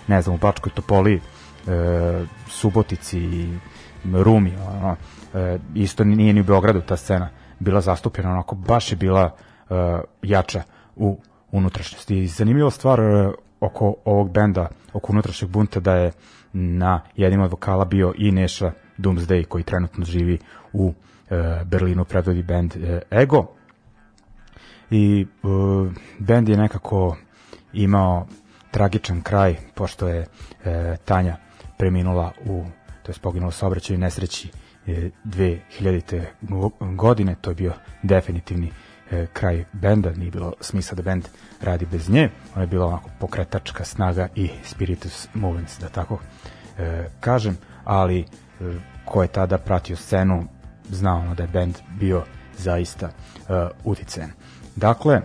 ne 0.08 0.22
znam, 0.22 0.36
u 0.36 0.40
Bačkoj 0.40 0.72
Topoli, 0.72 1.16
e, 1.16 2.26
Subotici, 2.50 3.50
Rumi, 4.14 4.54
ono, 4.68 4.96
e, 5.34 5.60
isto 5.76 6.04
nije 6.04 6.34
ni 6.34 6.42
u 6.42 6.44
Beogradu 6.44 6.82
ta 6.82 6.98
scena 6.98 7.30
bila 7.60 7.82
zastupljena, 7.82 8.32
onako 8.32 8.56
baš 8.56 8.92
je 8.92 8.96
bila 8.96 9.36
e, 9.70 9.74
jača 10.22 10.64
u 10.96 11.20
unutrašnjosti. 11.52 12.18
I 12.18 12.28
zanimljiva 12.28 12.72
stvar, 12.72 13.00
e, 13.00 13.32
oko 13.60 13.96
ovog 14.06 14.32
benda, 14.32 14.70
oko 14.94 15.12
unutrašnjeg 15.12 15.52
bunta 15.52 15.80
da 15.80 15.96
je 15.96 16.12
na 16.54 17.02
jednim 17.16 17.42
od 17.42 17.52
vokala 17.52 17.86
bio 17.86 18.14
i 18.18 18.32
Neša 18.32 18.72
Doomsday 18.98 19.46
koji 19.46 19.64
trenutno 19.64 20.06
živi 20.06 20.38
u 20.74 20.94
e, 21.30 21.64
Berlinu, 21.66 22.06
predvodi 22.06 22.44
band 22.44 22.76
e, 22.76 23.02
Ego. 23.12 23.48
I 24.92 25.26
e, 25.44 25.48
band 26.20 26.50
je 26.50 26.58
nekako 26.58 27.18
imao 27.74 28.28
tragičan 28.72 29.22
kraj 29.22 29.56
pošto 29.76 30.08
je 30.08 30.26
e, 30.66 30.96
Tanja 31.06 31.38
preminula 31.78 32.32
u 32.46 32.66
to 33.04 33.12
je 33.12 33.16
poginula 33.22 33.52
saobraćaju 33.52 34.00
nesreći 34.00 34.50
e, 34.88 35.10
2000. 35.26 36.24
godine, 36.96 37.36
to 37.42 37.52
je 37.52 37.56
bio 37.56 37.74
definitivni 38.04 38.72
e, 39.12 39.26
kraj 39.34 39.65
benda, 39.74 40.12
nije 40.12 40.32
bilo 40.32 40.54
smisla 40.62 40.96
da 40.96 41.02
bend 41.02 41.28
radi 41.62 41.86
bez 41.86 42.10
nje, 42.10 42.30
ona 42.54 42.63
je 42.63 42.67
bila 42.67 42.86
onako 42.86 43.10
pokretačka 43.20 43.86
snaga 43.86 44.28
i 44.36 44.50
spiritus 44.63 45.28
movens, 45.34 45.80
da 45.80 45.89
tako 45.89 46.20
e, 46.78 47.08
kažem, 47.20 47.58
ali 47.84 48.20
e, 48.20 48.26
ko 49.06 49.22
je 49.22 49.28
tada 49.28 49.58
pratio 49.58 49.96
scenu, 49.96 50.43
znao 50.89 51.20
ono 51.20 51.36
da 51.36 51.43
je 51.43 51.50
bend 51.50 51.76
bio 52.00 52.24
zaista 52.58 53.08
e, 53.08 53.67
uticajan. 53.84 54.32
Dakle, 54.76 55.15
e, 55.15 55.22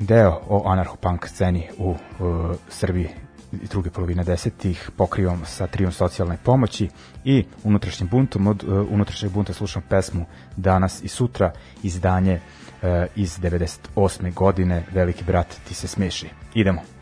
deo 0.00 0.40
o 0.48 0.62
anarcho-punk 0.66 1.26
sceni 1.26 1.68
u 1.78 1.94
e, 1.94 2.24
Srbiji 2.68 3.23
druge 3.70 3.90
polovine 3.90 4.24
desetih 4.24 4.90
pokrivamo 4.96 5.44
sa 5.44 5.66
trijom 5.66 5.92
socijalne 5.92 6.36
pomoći 6.42 6.88
i 7.24 7.44
unutrašnjim 7.64 8.08
buntom 8.08 8.46
od 8.46 8.64
uh, 8.64 8.86
unutrašnjeg 8.90 9.32
bunta 9.32 9.52
slušam 9.52 9.82
pesmu 9.88 10.24
Danas 10.56 11.02
i 11.02 11.08
sutra 11.08 11.52
izdanje 11.82 12.34
uh, 12.34 12.88
iz 13.16 13.38
98. 13.38 14.34
godine 14.34 14.82
Veliki 14.92 15.24
brat 15.24 15.56
ti 15.68 15.74
se 15.74 15.88
smeši. 15.88 16.28
Idemo. 16.54 16.93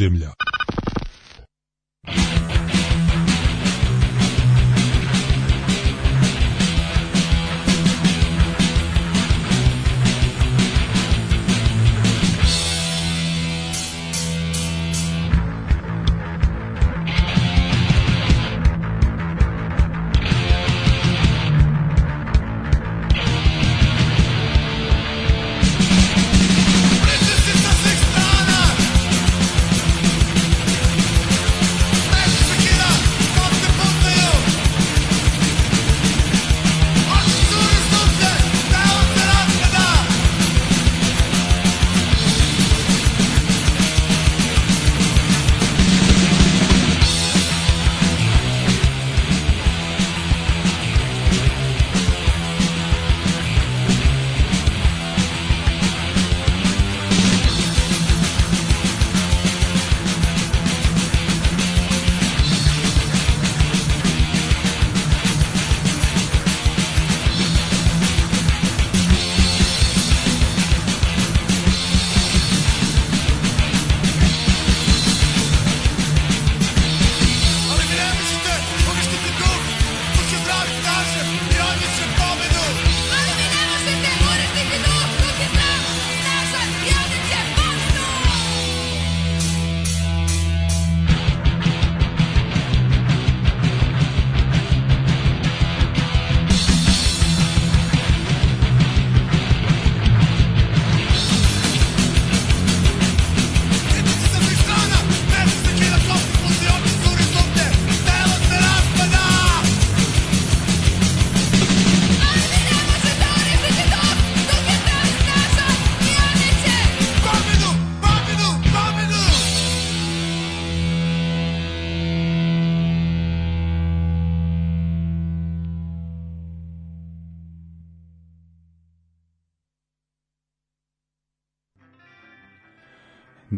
Iz 0.00 0.39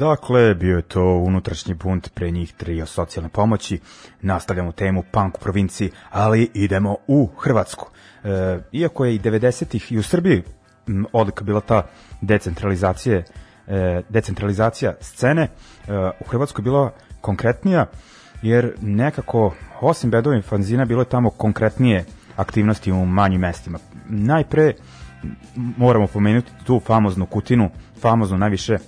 Dakle, 0.02 0.54
bio 0.54 0.76
je 0.76 0.82
to 0.82 1.04
unutrašnji 1.04 1.74
bunt 1.74 2.14
pre 2.14 2.30
njih 2.30 2.52
tri 2.52 2.82
o 2.82 2.86
socijalne 2.86 3.28
pomoći. 3.28 3.80
Nastavljamo 4.20 4.72
temu 4.72 5.02
punk 5.12 5.36
u 5.38 5.40
provinciji, 5.40 5.90
ali 6.10 6.50
idemo 6.54 6.96
u 7.06 7.30
Hrvatsku. 7.38 7.90
E, 8.24 8.58
iako 8.72 9.04
je 9.04 9.14
i 9.14 9.18
90-ih 9.18 9.92
i 9.92 9.98
u 9.98 10.02
Srbiji 10.02 10.42
odlika 11.12 11.44
bila 11.44 11.60
ta 11.60 11.86
decentralizacija, 12.20 13.22
e, 13.66 14.02
decentralizacija 14.08 14.94
scene, 15.00 15.42
e, 15.42 15.48
u 16.20 16.24
Hrvatskoj 16.28 16.62
je 16.62 16.64
bila 16.64 16.92
konkretnija, 17.20 17.86
jer 18.42 18.74
nekako, 18.80 19.54
osim 19.80 20.10
bedovim 20.10 20.42
fanzina, 20.42 20.84
bilo 20.84 21.02
je 21.02 21.08
tamo 21.08 21.30
konkretnije 21.30 22.04
aktivnosti 22.36 22.92
u 22.92 23.06
manjim 23.06 23.40
mestima. 23.40 23.78
Najpre 24.08 24.72
moramo 25.56 26.06
pomenuti 26.06 26.50
tu 26.64 26.80
famoznu 26.80 27.26
Kutinu, 27.26 27.70
famoznu 28.00 28.38
najviše 28.38 28.78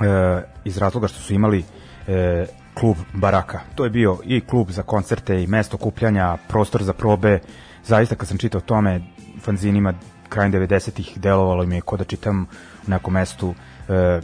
e, 0.00 0.42
iz 0.64 0.78
razloga 0.78 1.08
što 1.08 1.20
su 1.20 1.34
imali 1.34 1.64
e, 2.08 2.46
klub 2.74 2.96
Baraka. 3.12 3.60
To 3.74 3.84
je 3.84 3.90
bio 3.90 4.18
i 4.24 4.40
klub 4.40 4.70
za 4.70 4.82
koncerte 4.82 5.42
i 5.42 5.46
mesto 5.46 5.76
kupljanja, 5.76 6.36
prostor 6.48 6.82
za 6.82 6.92
probe. 6.92 7.38
Zaista 7.84 8.14
kad 8.14 8.28
sam 8.28 8.38
čitao 8.38 8.60
tome 8.60 9.00
fanzinima 9.40 9.94
krajem 10.28 10.52
90-ih 10.52 11.18
delovalo 11.18 11.66
mi 11.66 11.74
je 11.74 11.80
kod 11.80 11.98
da 11.98 12.04
čitam 12.04 12.46
u 12.86 12.90
nekom 12.90 13.14
mestu 13.14 13.54
e, 13.88 14.20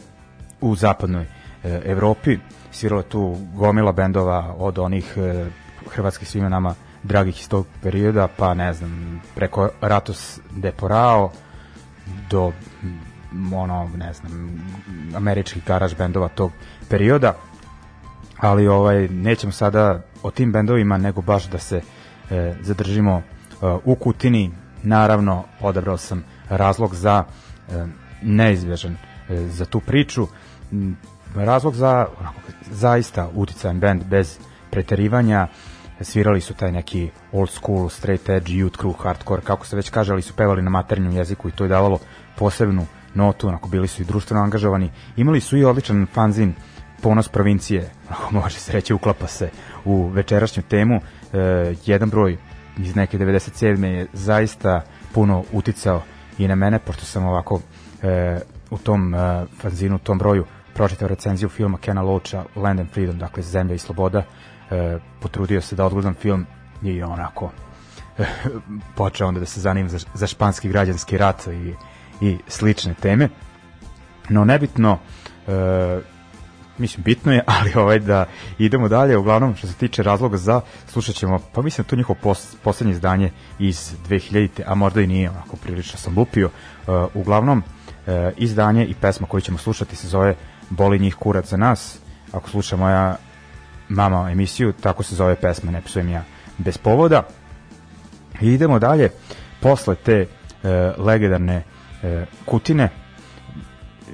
u 0.61 0.77
zapadnoj 0.77 1.23
e, 1.23 1.27
Evropi. 1.85 2.39
Sviralo 2.71 3.03
tu 3.03 3.37
gomila 3.55 3.93
bendova 3.93 4.55
od 4.59 4.79
onih 4.79 5.15
e, 5.17 5.47
hrvatskih 5.91 6.29
svima 6.29 6.49
nama 6.49 6.75
dragih 7.03 7.41
iz 7.41 7.49
tog 7.49 7.67
perioda, 7.83 8.29
pa 8.37 8.55
ne 8.55 8.73
znam, 8.73 9.23
preko 9.35 9.69
Ratos 9.81 10.41
Deporao 10.51 11.31
do 12.31 12.53
ono, 13.55 13.91
ne 13.97 14.13
znam, 14.13 14.61
američkih 15.17 15.65
garaž 15.65 15.95
bendova 15.95 16.29
tog 16.29 16.53
perioda, 16.89 17.35
ali 18.39 18.69
ovaj 18.69 19.09
nećemo 19.09 19.53
sada 19.53 20.03
o 20.23 20.31
tim 20.31 20.53
bendovima, 20.53 20.99
nego 20.99 21.23
baš 21.23 21.49
da 21.49 21.59
se 21.59 21.81
e, 22.31 22.55
zadržimo 22.61 23.13
e, 23.13 23.23
u 23.85 23.95
Kutini. 23.95 24.51
Naravno, 24.83 25.45
odabrao 25.61 25.97
sam 25.97 26.25
razlog 26.49 26.95
za 26.95 27.25
e, 27.25 27.87
neizbježan 28.23 28.97
e, 29.29 29.37
za 29.37 29.65
tu 29.65 29.81
priču. 29.81 30.27
Razlog 31.35 31.75
za 31.75 32.07
onako, 32.21 32.41
zaista 32.71 33.29
uticajan 33.35 33.81
bend 33.81 34.05
bez 34.05 34.39
preterivanja, 34.71 35.49
svirali 36.01 36.41
su 36.41 36.55
taj 36.55 36.73
neki 36.73 37.11
old 37.33 37.51
school, 37.51 37.89
straight 37.89 38.29
edge, 38.29 38.53
youth 38.53 38.79
crew, 38.83 38.95
hardcore, 39.03 39.43
kako 39.43 39.67
se 39.67 39.77
već 39.77 39.91
kaže, 39.91 40.13
ali 40.13 40.23
su 40.23 40.35
pevali 40.35 40.63
na 40.63 40.71
maternjem 40.71 41.13
jeziku 41.13 41.49
i 41.49 41.53
to 41.53 41.65
je 41.65 41.69
davalo 41.69 41.99
posebnu 42.39 42.87
notu, 43.17 43.49
onako 43.49 43.69
bili 43.69 43.89
su 43.89 44.03
i 44.03 44.05
društveno 44.05 44.43
angažovani, 44.43 44.91
imali 45.17 45.41
su 45.41 45.57
i 45.57 45.65
odličan 45.65 46.07
fanzin 46.13 46.55
Ponos 47.03 47.29
provincije, 47.29 47.91
onako 48.09 48.35
može 48.35 48.59
se 48.59 48.73
reći 48.73 48.95
uklapa 48.95 49.27
se 49.27 49.51
u 49.85 50.09
večerašnju 50.09 50.63
temu, 50.63 50.95
e, 50.95 51.75
jedan 51.87 52.11
broj 52.11 52.37
iz 52.79 52.97
neke 52.97 53.19
97. 53.19 53.85
je 53.85 54.07
zaista 54.13 54.83
puno 55.13 55.45
uticao 55.53 56.03
i 56.39 56.49
na 56.49 56.55
mene, 56.55 56.79
pošto 56.79 57.05
sam 57.05 57.25
ovako 57.25 57.61
e, 58.03 58.41
u 58.71 58.79
tom 58.79 59.15
e, 59.15 59.45
fanzinu, 59.61 59.97
u 59.97 59.99
tom 59.99 60.19
broju 60.19 60.45
pročitao 60.75 61.09
recenziju 61.09 61.49
filma 61.49 61.79
Kena 61.79 62.03
Loacha 62.03 62.45
Land 62.57 62.81
and 62.81 62.91
Freedom, 62.91 63.19
dakle 63.19 63.43
Zemlja 63.43 63.75
i 63.75 63.79
sloboda, 63.79 64.23
e, 64.71 64.99
potrudio 65.21 65.61
se 65.61 65.77
da 65.77 65.85
odgledam 65.85 66.15
film 66.15 66.47
i 66.83 67.03
onako 67.03 67.51
e, 68.19 68.25
počeo 68.97 69.29
onda 69.29 69.41
da 69.41 69.47
se 69.47 69.61
zanimam 69.61 69.89
za, 69.89 69.99
za 70.15 70.27
španski 70.27 70.69
građanski 70.69 71.19
rat 71.19 71.47
i 71.47 71.75
i 72.21 72.39
slične 72.49 72.95
teme. 72.95 73.29
No 74.29 74.45
nebitno, 74.45 74.99
e, 75.49 76.01
mislim 76.79 77.05
bitno 77.05 77.33
je, 77.33 77.45
ali 77.59 77.73
ovaj 77.75 77.99
da 77.99 78.27
idemo 78.59 78.89
dalje, 78.89 79.17
uglavnom 79.17 79.57
što 79.57 79.67
se 79.67 79.75
tiče 79.75 80.03
razloga 80.03 80.37
za 80.37 80.61
slušat 80.87 81.15
ćemo, 81.15 81.39
pa 81.53 81.63
mislim 81.63 81.85
da 81.85 81.89
to 81.89 81.97
njihovo 81.97 82.19
pos, 82.23 82.57
poslednje 82.63 82.93
izdanje 82.93 83.31
iz 83.59 83.93
2000 84.09 84.63
a 84.67 84.75
možda 84.75 85.01
i 85.01 85.07
nije, 85.07 85.31
onako 85.31 85.57
prilično 85.57 85.99
sam 85.99 86.19
lupio. 86.19 86.47
E, 86.47 86.91
uglavnom, 87.15 87.63
e, 88.07 88.33
izdanje 88.37 88.87
i 88.87 88.95
pesma 88.95 89.27
koju 89.27 89.41
ćemo 89.41 89.59
slušati 89.59 89.97
se 89.97 90.09
zove 90.09 90.35
Boli 90.71 90.99
njih 90.99 91.15
kurac 91.15 91.49
za 91.49 91.57
nas. 91.57 91.99
Ako 92.33 92.51
sluša 92.51 92.77
moja 92.77 93.17
mama 93.89 94.31
emisiju, 94.31 94.73
tako 94.73 95.03
se 95.03 95.15
zove 95.15 95.35
pesma, 95.35 95.71
ne 95.71 95.81
psujem 95.81 96.09
ja 96.09 96.25
bez 96.59 96.79
povoda. 96.79 97.23
I 98.41 98.49
idemo 98.49 98.79
dalje, 98.79 99.11
posle 99.61 99.95
te 99.95 100.27
e, 100.63 100.93
legendarne 100.99 101.63
e, 102.07 102.27
Kutine. 102.45 102.89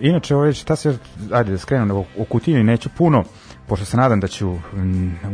Inače, 0.01 0.37
ovo 0.37 0.53
šta 0.53 0.77
se, 0.77 0.99
ajde 1.33 1.51
da 1.51 1.59
skrenem, 1.59 1.91
o 1.91 2.25
Kutini 2.29 2.65
neću 2.65 2.89
puno, 2.89 3.25
pošto 3.67 3.87
se 3.87 3.97
nadam 3.97 4.21
da 4.21 4.29
ću 4.29 4.51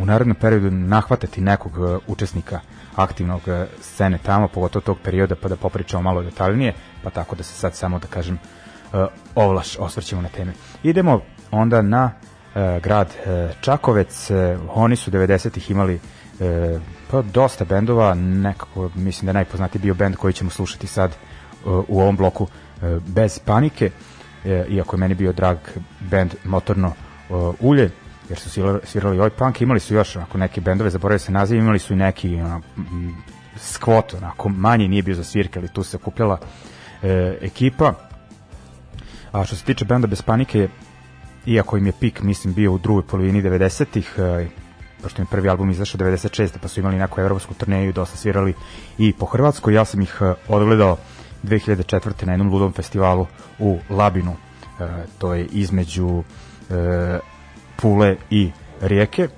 u 0.01 0.05
narednom 0.05 0.37
periodu 0.37 0.71
nahvatati 0.71 1.41
nekog 1.41 1.73
e, 1.73 1.99
učesnika 2.07 2.61
aktivnog 2.97 3.41
e, 3.49 3.67
scene 3.81 4.19
tamo, 4.23 4.49
pogotovo 4.49 4.83
tog 4.83 4.99
perioda, 5.05 5.35
pa 5.35 5.49
da 5.49 5.57
popričamo 5.57 6.03
malo 6.03 6.23
detaljnije, 6.23 6.75
pa 7.03 7.11
tako 7.11 7.37
da 7.37 7.43
se 7.43 7.55
sad 7.55 7.75
samo, 7.75 7.99
da 7.99 8.07
kažem, 8.07 8.35
e, 8.35 9.07
ovlaš, 9.35 9.79
osvrćemo 9.79 10.23
na 10.23 10.29
teme. 10.29 10.53
Idemo 10.83 11.21
onda 11.51 11.83
na 11.83 12.11
grad 12.83 13.15
Čakovec. 13.61 14.31
Oni 14.69 14.97
su 14.97 15.11
90-ih 15.11 15.71
imali 15.71 16.01
pa 17.11 17.23
dosta 17.23 17.65
bendova, 17.65 18.15
nekako 18.15 18.91
mislim 18.95 19.27
da 19.27 19.31
je 19.31 19.35
najpoznatiji 19.35 19.83
bio 19.83 19.95
bend 19.95 20.17
koji 20.17 20.33
ćemo 20.33 20.51
slušati 20.51 20.87
sad 20.87 21.17
u 21.65 22.01
ovom 22.01 22.17
bloku 22.17 22.47
bez 23.07 23.39
panike, 23.39 23.91
iako 24.69 24.97
je 24.97 25.01
meni 25.01 25.15
bio 25.15 25.33
drag 25.33 25.59
bend 26.01 26.35
Motorno 26.45 26.93
ulje, 27.61 27.91
jer 28.29 28.39
su 28.39 28.51
svirali 28.85 29.19
ovaj 29.19 29.31
punk, 29.31 29.61
imali 29.61 29.81
su 29.81 29.95
još 29.95 30.17
onako 30.17 30.39
neke 30.39 30.61
bendove, 30.61 30.91
zaboravio 30.91 31.19
se 31.19 31.33
naziv, 31.33 31.59
imali 31.59 31.79
su 31.79 31.93
i 31.93 31.97
neki 31.97 32.35
ono, 32.41 32.61
skvot, 33.59 34.15
onako 34.15 34.49
manji, 34.49 34.89
nije 34.89 35.03
bio 35.03 35.15
za 35.15 35.25
svirke, 35.25 35.59
ali 35.59 35.69
tu 35.69 35.83
se 35.83 35.97
okupljala 35.97 36.39
e, 37.03 37.39
ekipa. 37.41 37.95
A 39.33 39.45
što 39.45 39.57
se 39.57 39.65
tiče 39.65 39.85
benda 39.85 40.07
Bez 40.07 40.23
panike, 40.23 40.69
iako 41.47 41.77
im 41.77 41.87
je 41.87 41.93
pik, 42.01 42.23
mislim, 42.23 42.55
bio 42.55 42.73
u 42.73 42.79
drugoj 42.79 43.03
polovini 43.03 43.43
90-ih, 43.43 44.15
e, 44.19 44.47
pošto 45.03 45.23
im 45.23 45.27
prvi 45.27 45.49
album 45.49 45.71
izašao 45.71 45.99
96. 45.99 46.59
pa 46.63 46.69
su 46.69 46.81
imali 46.81 46.97
neku 46.97 47.21
evropsku 47.21 47.55
turneju, 47.55 47.93
dosta 47.93 48.17
svirali 48.17 48.55
i 48.99 49.13
po 49.13 49.27
Hrvatskoj. 49.27 49.75
Ja 49.75 49.85
sam 49.85 50.01
ih 50.01 50.19
e, 50.21 50.35
odgledao 50.49 50.97
2004. 51.45 52.27
na 52.27 52.33
jednom 52.33 52.51
ludom 52.51 52.73
festivalu 52.73 53.27
u 53.59 53.79
Labinu. 53.91 54.37
E, 54.81 54.89
to 55.19 55.35
je 55.35 55.45
između 55.45 56.23
e, 56.71 57.19
Pule 57.77 58.17
i 58.31 58.51
Rijeke. 58.81 59.23
E, 59.23 59.29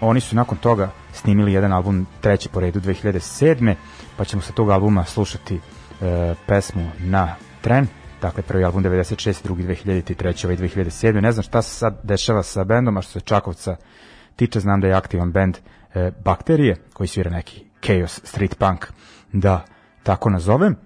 oni 0.00 0.20
su 0.20 0.36
nakon 0.36 0.58
toga 0.58 0.90
snimili 1.12 1.52
jedan 1.52 1.72
album 1.72 2.06
treći 2.20 2.48
po 2.48 2.60
redu 2.60 2.80
2007. 2.80 3.74
pa 4.16 4.24
ćemo 4.24 4.42
sa 4.42 4.52
tog 4.52 4.70
albuma 4.70 5.04
slušati 5.04 5.60
e, 6.00 6.34
pesmu 6.46 6.90
na 6.98 7.34
tren 7.60 7.86
dakle 8.24 8.42
prvi 8.42 8.64
album 8.64 8.84
96. 8.84 9.42
drugi 9.42 9.62
2003. 9.62 10.44
ovaj 10.44 10.56
2007. 10.56 11.20
Ne 11.20 11.32
znam 11.32 11.42
šta 11.42 11.62
se 11.62 11.70
sad 11.70 12.00
dešava 12.02 12.42
sa 12.42 12.64
bendom, 12.64 12.96
a 12.96 13.02
što 13.02 13.12
se 13.12 13.20
Čakovca 13.20 13.76
tiče, 14.36 14.60
znam 14.60 14.80
da 14.80 14.86
je 14.86 14.94
aktivan 14.94 15.32
bend 15.32 15.56
e, 15.94 16.10
Bakterije, 16.24 16.76
koji 16.92 17.08
svira 17.08 17.30
neki 17.30 17.64
Chaos 17.84 18.20
Street 18.24 18.58
Punk, 18.58 18.86
da 19.32 19.64
tako 20.02 20.30
nazovem. 20.30 20.76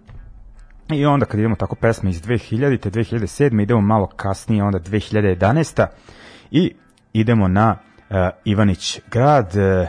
I 0.95 1.07
onda 1.07 1.27
kad 1.27 1.41
idemo 1.41 1.57
tako 1.57 1.75
pesme 1.77 2.11
iz 2.11 2.23
2000. 2.23 2.91
2007. 2.91 3.63
idemo 3.63 3.81
malo 3.81 4.07
kasnije, 4.07 4.63
onda 4.63 4.79
2011. 4.79 5.87
I 6.51 6.75
idemo 7.13 7.49
na 7.49 7.77
uh, 8.11 8.17
Ivanić 8.45 9.01
grad, 9.11 9.53
uh, 9.57 9.89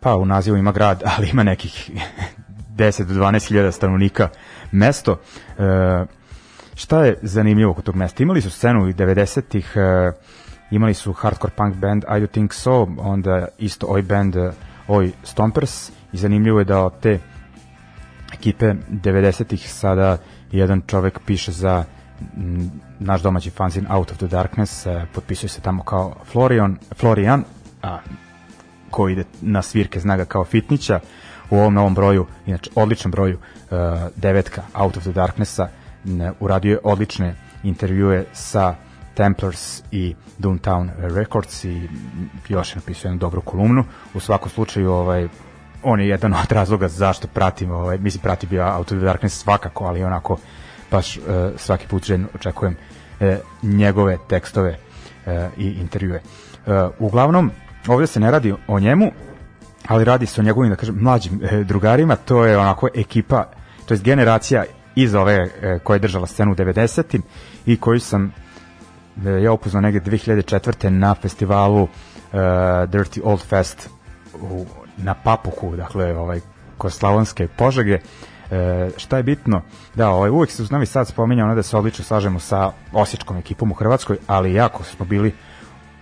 pa 0.00 0.16
u 0.16 0.24
nazivu 0.24 0.56
ima 0.56 0.72
grad, 0.72 1.02
ali 1.16 1.28
ima 1.28 1.42
nekih 1.42 1.90
10 2.76 3.04
do 3.04 3.14
12 3.14 3.48
hiljada 3.48 3.72
stanovnika 3.72 4.28
mesto. 4.72 5.12
Uh, 5.12 6.08
šta 6.74 7.04
je 7.04 7.18
zanimljivo 7.22 7.74
kod 7.74 7.84
tog 7.84 7.96
mesta? 7.96 8.22
Imali 8.22 8.40
su 8.40 8.50
scenu 8.50 8.88
i 8.88 8.92
90-ih, 8.92 9.72
uh, 9.76 10.14
imali 10.70 10.94
su 10.94 11.12
hardcore 11.12 11.52
punk 11.56 11.76
band 11.76 12.04
I 12.16 12.20
Do 12.20 12.26
Think 12.26 12.52
So, 12.52 12.86
onda 12.98 13.48
isto 13.58 13.86
oj 13.90 14.02
band 14.02 14.36
uh, 14.36 14.52
oj 14.88 15.10
Stompers 15.22 15.90
i 16.12 16.16
zanimljivo 16.16 16.58
je 16.58 16.64
da 16.64 16.84
od 16.84 17.00
te 17.00 17.18
ekipe 18.38 18.74
90-ih 18.90 19.72
sada 19.72 20.18
jedan 20.52 20.82
čovek 20.86 21.20
piše 21.26 21.52
za 21.52 21.84
naš 22.98 23.22
domaći 23.22 23.50
fanzin 23.50 23.86
Out 23.90 24.10
of 24.10 24.16
the 24.16 24.26
Darkness, 24.26 24.86
uh, 24.86 24.92
potpisuje 25.14 25.48
se 25.48 25.60
tamo 25.60 25.82
kao 25.82 26.14
Florian, 26.24 26.78
Florian 26.96 27.44
a, 27.82 27.98
koji 28.90 29.12
ide 29.12 29.24
na 29.40 29.62
svirke 29.62 30.00
znaga 30.00 30.24
kao 30.24 30.44
Fitnića, 30.44 31.00
u 31.50 31.56
ovom 31.56 31.74
novom 31.74 31.94
broju, 31.94 32.26
inače 32.46 32.70
odličnom 32.74 33.10
broju, 33.10 33.38
uh, 33.38 33.78
devetka 34.16 34.62
Out 34.74 34.96
of 34.96 35.02
the 35.02 35.12
Darknessa, 35.12 35.68
ne, 36.04 36.32
uradio 36.40 36.72
je 36.72 36.78
odlične 36.84 37.34
intervjue 37.62 38.24
sa 38.32 38.74
Templars 39.14 39.82
i 39.90 40.14
Downtown 40.38 40.90
Records 40.98 41.64
i 41.64 41.88
još 42.48 42.70
je 42.70 42.76
napisao 42.76 43.08
jednu 43.08 43.18
dobru 43.18 43.40
kolumnu. 43.40 43.84
U 44.14 44.20
svakom 44.20 44.50
slučaju, 44.50 44.92
ovaj, 44.92 45.28
on 45.82 46.00
je 46.00 46.08
jedan 46.08 46.34
od 46.34 46.52
razloga 46.52 46.88
zašto 46.88 47.28
pratim, 47.28 47.70
ovaj, 47.70 47.98
mislim 47.98 48.22
pratim 48.22 48.48
bio 48.48 48.76
Out 48.76 48.92
of 48.92 48.98
the 48.98 49.04
Darkness 49.04 49.42
svakako, 49.42 49.84
ali 49.84 50.04
onako 50.04 50.36
baš 50.90 51.16
uh, 51.16 51.22
svaki 51.56 51.86
put 51.86 52.04
željno 52.04 52.28
očekujem 52.34 52.76
uh, 53.20 53.26
njegove 53.62 54.18
tekstove 54.28 54.70
uh, 55.26 55.32
i 55.56 55.70
intervjue. 55.70 56.20
Uh, 56.66 56.72
uglavnom, 56.98 57.50
ovde 57.88 58.06
se 58.06 58.20
ne 58.20 58.30
radi 58.30 58.54
o 58.68 58.80
njemu, 58.80 59.10
ali 59.88 60.04
radi 60.04 60.26
se 60.26 60.40
o 60.40 60.44
njegovim, 60.44 60.70
da 60.70 60.76
kažem, 60.76 60.98
mlađim 61.00 61.40
e, 61.42 61.64
drugarima, 61.64 62.16
to 62.16 62.44
je 62.44 62.58
onako 62.58 62.88
ekipa, 62.94 63.44
to 63.86 63.94
je 63.94 64.00
generacija 64.00 64.64
iz 64.94 65.14
ove 65.14 65.34
e, 65.34 65.78
koja 65.84 65.94
je 65.94 66.00
držala 66.00 66.26
scenu 66.26 66.52
u 66.52 66.54
90. 66.54 67.20
i 67.66 67.76
koju 67.76 68.00
sam 68.00 68.32
e, 69.26 69.30
ja 69.30 69.52
upoznao 69.52 69.80
negde 69.80 70.10
2004. 70.10 70.88
na 70.88 71.14
festivalu 71.14 71.82
uh, 71.82 71.88
Dirty 72.32 73.20
Old 73.24 73.40
Fest 73.40 73.90
u, 74.40 74.66
na 74.96 75.14
Papuku, 75.14 75.76
dakle 75.76 76.18
ovaj, 76.18 76.40
kod 76.78 76.92
Slavonske 76.92 77.48
požege. 77.48 77.98
E, 78.50 78.90
šta 78.96 79.16
je 79.16 79.22
bitno? 79.22 79.62
Da, 79.94 80.10
ovaj, 80.10 80.30
uvek 80.30 80.50
se 80.50 80.62
uz 80.62 80.70
Novi 80.70 80.86
Sad 80.86 81.08
spominja 81.08 81.44
ono 81.44 81.54
da 81.54 81.62
se 81.62 81.76
odlično 81.76 82.04
slažemo 82.04 82.38
sa 82.38 82.72
osječkom 82.92 83.36
ekipom 83.36 83.70
u 83.70 83.74
Hrvatskoj, 83.74 84.18
ali 84.26 84.54
jako 84.54 84.84
smo 84.84 85.06
bili 85.06 85.32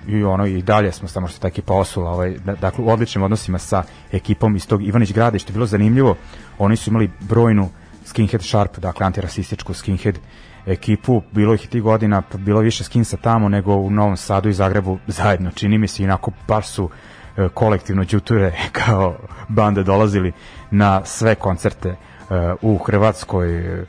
i 0.07 0.25
ono 0.25 0.47
i 0.47 0.63
dalje 0.63 0.93
smo 0.93 1.09
samo 1.09 1.29
što 1.29 1.39
ta 1.39 1.49
ekipa 1.49 1.75
osula 1.75 2.11
ovaj, 2.11 2.39
da, 2.45 2.55
dakle 2.55 2.85
u 2.85 2.89
odličnim 2.89 3.25
odnosima 3.25 3.59
sa 3.59 3.83
ekipom 4.13 4.57
iz 4.57 4.67
tog 4.67 4.87
Ivanić 4.87 5.13
grada 5.13 5.39
što 5.39 5.51
je 5.51 5.55
bilo 5.55 5.67
zanimljivo 5.67 6.17
oni 6.59 6.77
su 6.77 6.91
imali 6.91 7.11
brojnu 7.21 7.69
skinhead 8.05 8.43
sharp 8.43 8.79
dakle 8.79 9.07
antirasističku 9.07 9.75
skinhead 9.75 10.19
ekipu 10.67 11.23
bilo 11.33 11.55
ih 11.55 11.65
i 11.65 11.69
tih 11.69 11.83
godina 11.83 12.23
bilo 12.35 12.61
više 12.61 12.85
skinsa 12.85 13.17
tamo 13.17 13.49
nego 13.49 13.75
u 13.75 13.91
Novom 13.91 14.17
Sadu 14.17 14.49
i 14.49 14.53
Zagrebu 14.53 14.99
zajedno 15.07 15.51
čini 15.51 15.79
mi 15.79 15.89
se 15.89 16.03
inako 16.03 16.31
baš 16.49 16.69
su 16.69 16.91
kolektivno 17.55 18.05
đuture 18.05 18.53
kao 18.85 19.16
bande 19.49 19.83
dolazili 19.83 20.33
na 20.70 21.05
sve 21.05 21.35
koncerte 21.35 21.88
e, 21.88 21.97
u 22.62 22.79
Hrvatskoj 22.79 23.85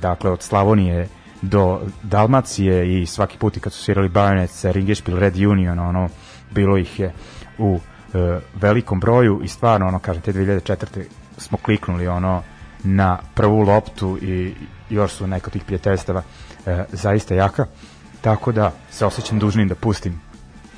dakle 0.00 0.30
od 0.30 0.42
Slavonije 0.42 1.08
do 1.42 1.80
Dalmacije 2.02 3.02
i 3.02 3.06
svaki 3.06 3.38
put 3.38 3.58
kad 3.60 3.72
su 3.72 3.82
svirali 3.82 4.08
Bayonets, 4.08 4.72
Ringešpil, 4.72 5.18
Red 5.18 5.36
Union, 5.36 5.78
ono, 5.78 6.08
bilo 6.50 6.78
ih 6.78 7.00
je 7.00 7.12
u 7.58 7.80
e, 8.14 8.38
velikom 8.54 9.00
broju 9.00 9.40
i 9.44 9.48
stvarno, 9.48 9.86
ono, 9.86 9.98
kažem, 9.98 10.22
te 10.22 10.32
2004. 10.32 11.04
smo 11.38 11.58
kliknuli, 11.58 12.08
ono, 12.08 12.42
na 12.84 13.18
prvu 13.34 13.60
loptu 13.60 14.18
i 14.22 14.54
još 14.90 15.12
su 15.12 15.26
neka 15.26 15.50
tih 15.50 15.64
prijateljstava 15.64 16.22
e, 16.66 16.84
zaista 16.92 17.34
jaka, 17.34 17.66
tako 18.20 18.52
da 18.52 18.72
se 18.90 19.06
osjećam 19.06 19.38
dužnim 19.38 19.68
da 19.68 19.74
pustim 19.74 20.20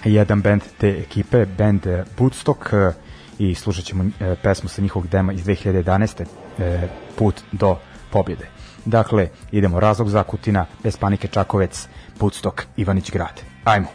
jedan 0.04 0.42
band 0.42 0.62
te 0.78 0.88
ekipe, 0.88 1.46
band 1.46 1.86
e, 1.86 2.04
Bootstock 2.18 2.72
e, 2.72 2.92
i 3.38 3.54
slušat 3.54 3.84
ćemo 3.84 4.04
e, 4.04 4.36
pesmu 4.42 4.68
sa 4.68 4.82
njihovog 4.82 5.08
dema 5.08 5.32
iz 5.32 5.44
2011. 5.44 6.24
E, 6.58 6.88
Put 7.16 7.40
do 7.52 7.76
pobjede. 8.10 8.48
Dakle, 8.84 9.28
idemo 9.52 9.80
razlog 9.80 10.08
za 10.08 10.22
Kutina, 10.22 10.66
bez 10.82 10.96
panike 10.96 11.28
Čakovec, 11.28 11.88
Putstok, 12.18 12.66
Ivanić 12.76 13.10
grad. 13.10 13.40
Ajmo. 13.64 13.88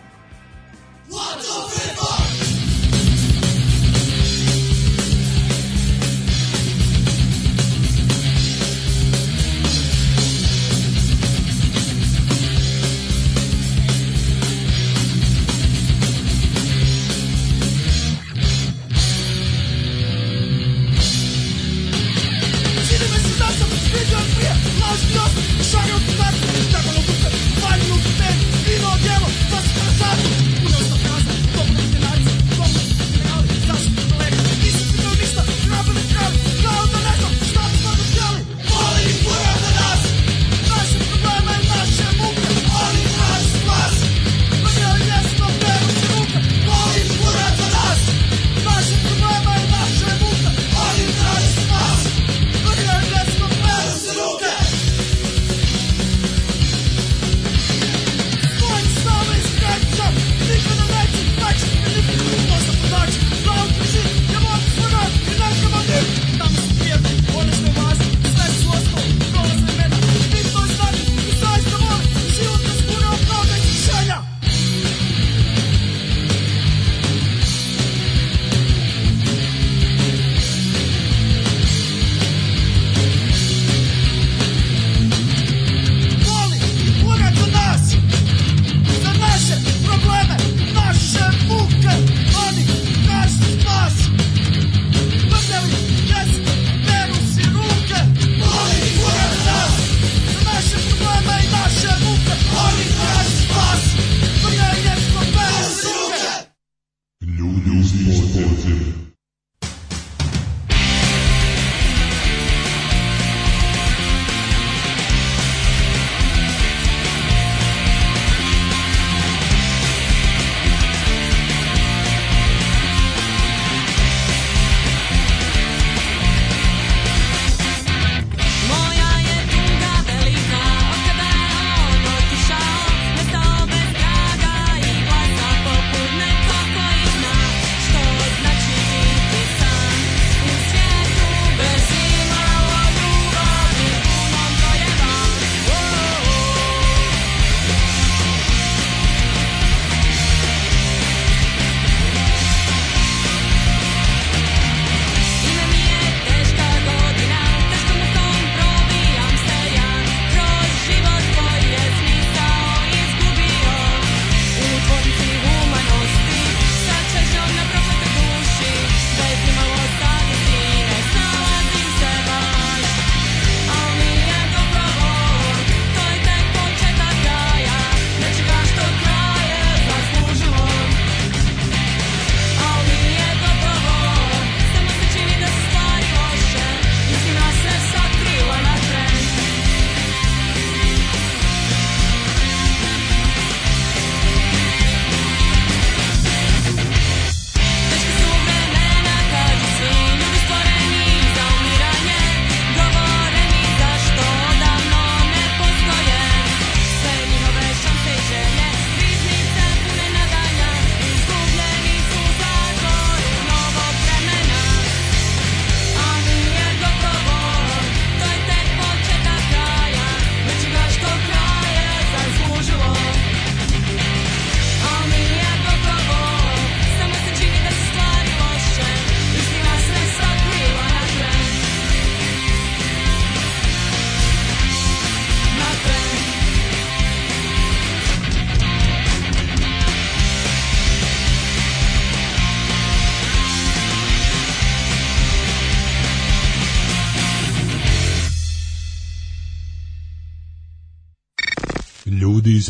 One, 1.11 1.98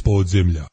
podzemlja. 0.10 0.69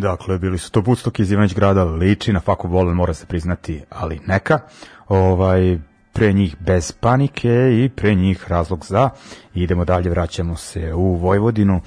Dakle, 0.00 0.38
bili 0.38 0.58
su 0.58 0.70
to 0.70 0.82
Budstok 0.82 1.20
iz 1.20 1.32
Ivanić 1.32 1.54
grada, 1.54 1.84
liči 1.84 2.32
na 2.32 2.40
Faku 2.40 2.68
Volen, 2.68 2.94
mora 2.94 3.14
se 3.14 3.26
priznati, 3.26 3.82
ali 3.90 4.20
neka. 4.26 4.58
Ovaj, 5.08 5.78
pre 6.12 6.32
njih 6.32 6.56
bez 6.60 6.92
panike 6.92 7.48
i 7.84 7.88
pre 7.96 8.14
njih 8.14 8.48
razlog 8.48 8.86
za. 8.86 9.10
Idemo 9.54 9.84
dalje, 9.84 10.10
vraćamo 10.10 10.56
se 10.56 10.94
u 10.94 11.14
Vojvodinu. 11.14 11.80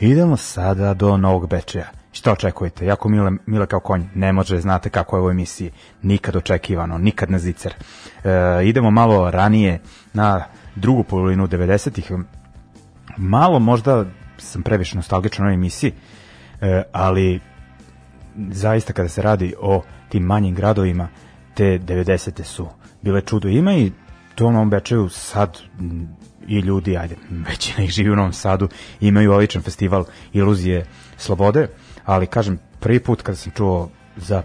Idemo 0.00 0.36
sada 0.36 0.94
do 0.94 1.16
Novog 1.16 1.48
Bečeja. 1.48 1.86
Šta 2.12 2.32
očekujete? 2.32 2.86
Jako 2.86 3.08
mile, 3.08 3.30
mile 3.46 3.66
kao 3.66 3.80
konj. 3.80 4.04
Ne 4.14 4.32
može, 4.32 4.60
znate 4.60 4.90
kako 4.90 5.16
je 5.16 5.22
u 5.22 5.30
emisiji. 5.30 5.70
Nikad 6.02 6.36
očekivano, 6.36 6.98
nikad 6.98 7.30
na 7.30 7.38
zicer. 7.38 7.74
E, 8.24 8.30
idemo 8.64 8.90
malo 8.90 9.30
ranije 9.30 9.80
na 10.12 10.44
drugu 10.74 11.02
polovinu 11.02 11.46
90-ih. 11.46 12.12
Malo 13.16 13.58
možda 13.58 14.04
sam 14.38 14.62
previše 14.62 14.96
nostalgičan 14.96 15.46
na 15.46 15.52
emisiji, 15.52 15.92
e, 16.60 16.82
ali 16.92 17.40
zaista 18.50 18.92
kada 18.92 19.08
se 19.08 19.22
radi 19.22 19.54
o 19.60 19.82
tim 20.08 20.22
manjim 20.22 20.54
gradovima, 20.54 21.08
te 21.54 21.78
90. 21.78 22.42
su 22.42 22.68
bile 23.02 23.20
čudo. 23.20 23.48
Ima 23.48 23.74
i 23.74 23.92
to 24.34 24.46
u 24.46 24.52
Novom 24.52 24.70
Bečeju 24.70 25.08
sad 25.08 25.58
i 26.48 26.58
ljudi, 26.58 26.96
ajde, 26.96 27.16
većina 27.48 27.84
ih 27.84 27.90
živi 27.90 28.10
u 28.10 28.16
Novom 28.16 28.32
Sadu, 28.32 28.68
imaju 29.00 29.32
odličan 29.32 29.62
festival 29.62 30.04
Iluzije 30.32 30.86
Slobode, 31.16 31.68
ali 32.04 32.26
kažem, 32.26 32.58
prvi 32.80 33.00
put 33.00 33.22
kada 33.22 33.36
sam 33.36 33.52
čuo 33.52 33.90
za 34.16 34.42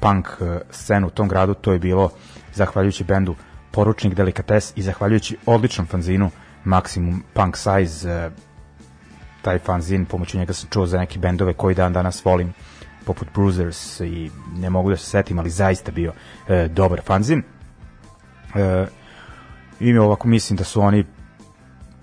punk 0.00 0.28
e, 0.40 0.60
scenu 0.70 1.06
u 1.06 1.10
tom 1.10 1.28
gradu, 1.28 1.54
to 1.54 1.72
je 1.72 1.78
bilo 1.78 2.10
zahvaljujući 2.54 3.04
bendu 3.04 3.34
Poručnik 3.70 4.14
Delikates 4.14 4.72
i 4.76 4.82
zahvaljujući 4.82 5.36
odličnom 5.46 5.86
fanzinu 5.86 6.30
Maximum 6.64 7.20
Punk 7.34 7.56
Size, 7.56 8.10
e, 8.10 8.30
taj 9.42 9.58
fanzin, 9.58 10.04
pomoću 10.04 10.38
njega 10.38 10.52
sam 10.52 10.68
čuo 10.70 10.86
za 10.86 10.98
neke 10.98 11.18
bendove 11.18 11.52
koji 11.52 11.74
dan 11.74 11.92
danas 11.92 12.24
volim, 12.24 12.52
poput 13.08 13.28
Bruisers 13.34 14.00
i 14.00 14.30
ne 14.56 14.70
mogu 14.70 14.90
da 14.90 14.96
se 14.96 15.10
setim, 15.10 15.38
ali 15.38 15.50
zaista 15.50 15.92
bio 15.92 16.12
e, 16.48 16.68
dobar 16.68 17.00
fanzin. 17.04 17.42
E, 18.54 18.86
I 19.80 19.98
ovako 19.98 20.28
mislim 20.28 20.56
da 20.56 20.64
su 20.64 20.80
oni 20.80 21.04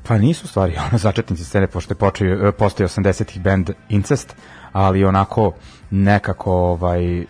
pa 0.07 0.17
nisu 0.17 0.47
stvari 0.47 0.77
ono 0.89 0.97
začetnici 0.97 1.43
scene 1.43 1.67
pošto 1.67 1.93
je 1.93 1.97
počeo, 1.97 2.47
e, 2.47 2.51
postoji 2.51 2.87
80-ih 2.87 3.41
band 3.41 3.69
Incest, 3.89 4.35
ali 4.71 5.05
onako 5.05 5.51
nekako 5.91 6.51
ovaj 6.53 7.25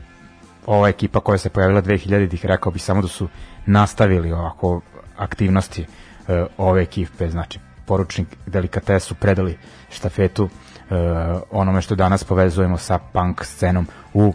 ova 0.66 0.90
ekipa 0.90 1.20
koja 1.20 1.38
se 1.38 1.50
pojavila 1.50 1.82
2000-ih 1.82 2.46
rekao 2.46 2.72
bi 2.72 2.80
samo 2.80 3.02
da 3.02 3.08
su 3.08 3.28
nastavili 3.66 4.32
ovako 4.32 4.82
aktivnosti 5.18 5.86
e, 6.28 6.46
ove 6.58 6.82
ekipe, 6.82 7.30
znači 7.30 7.60
poručnik 7.86 8.28
delikatesu 8.46 9.16
predali 9.16 9.58
štafetu 9.90 10.50
uh, 10.90 11.42
onome 11.52 11.82
što 11.82 11.96
danas 11.96 12.24
povezujemo 12.24 12.78
sa 12.78 12.98
punk 12.98 13.46
scenom 13.46 13.88
u 14.14 14.28
uh, 14.28 14.34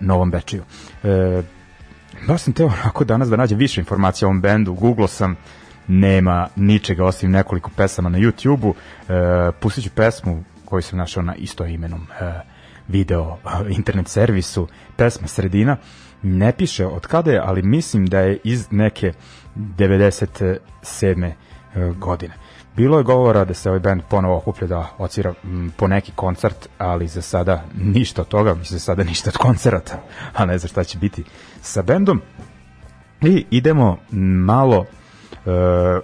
Novom 0.00 0.30
Bečiju. 0.30 0.62
Uh, 1.02 1.44
baš 2.28 2.42
sam 2.42 2.52
teo 2.52 2.66
onako 2.66 3.04
danas 3.04 3.28
da 3.28 3.36
nađem 3.36 3.58
više 3.58 3.80
informacija 3.80 4.28
o 4.28 4.30
ovom 4.30 4.40
bendu, 4.40 4.74
Google 4.74 5.08
sam, 5.08 5.36
nema 5.86 6.48
ničega 6.56 7.04
osim 7.04 7.30
nekoliko 7.30 7.70
pesama 7.76 8.08
na 8.08 8.18
YouTube-u, 8.18 8.68
uh, 8.68 8.74
pustit 9.60 9.84
ću 9.84 9.90
pesmu 9.90 10.44
koju 10.64 10.82
sam 10.82 10.98
našao 10.98 11.22
na 11.22 11.34
isto 11.34 11.66
imenom 11.66 12.00
uh, 12.00 12.06
video 12.88 13.38
internet 13.68 14.08
servisu, 14.08 14.68
pesma 14.96 15.28
Sredina, 15.28 15.76
ne 16.22 16.52
piše 16.52 16.86
od 16.86 17.06
kada 17.06 17.32
je, 17.32 17.40
ali 17.44 17.62
mislim 17.62 18.06
da 18.06 18.20
je 18.20 18.38
iz 18.44 18.66
neke 18.70 19.12
97. 19.56 21.32
godine. 21.98 22.34
Bilo 22.76 22.98
je 22.98 23.04
govora 23.04 23.44
da 23.44 23.54
se 23.54 23.68
ovaj 23.68 23.80
band 23.80 24.02
ponovo 24.10 24.36
okuplja 24.36 24.68
da 24.68 24.88
ocira 24.98 25.34
m, 25.44 25.72
po 25.76 25.88
neki 25.88 26.12
koncert, 26.14 26.68
ali 26.78 27.08
za 27.08 27.22
sada 27.22 27.62
ništa 27.78 28.22
od 28.22 28.28
toga, 28.28 28.54
mislim 28.54 28.78
za 28.78 28.84
sada 28.84 29.04
ništa 29.04 29.30
od 29.30 29.36
koncerata, 29.36 30.02
a 30.34 30.44
ne 30.44 30.58
znam 30.58 30.68
šta 30.68 30.84
će 30.84 30.98
biti 30.98 31.24
sa 31.60 31.82
bendom. 31.82 32.22
I 33.22 33.44
idemo 33.50 33.96
malo 34.46 34.84
e, 34.84 35.50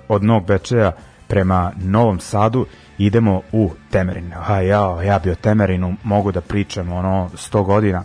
od 0.09 0.25
Novog 0.25 0.47
Bečeja 0.47 0.93
prema 1.29 1.73
Novom 1.77 2.21
Sadu, 2.21 2.67
idemo 2.99 3.43
u 3.53 3.71
Temerin. 3.91 4.33
A 4.47 4.61
ja, 4.61 5.03
ja 5.03 5.19
bi 5.19 5.31
o 5.31 5.35
Temerinu 5.35 5.97
mogu 6.05 6.33
da 6.33 6.41
pričam 6.41 6.93
ono 6.93 7.31
100 7.35 7.65
godina. 7.65 8.05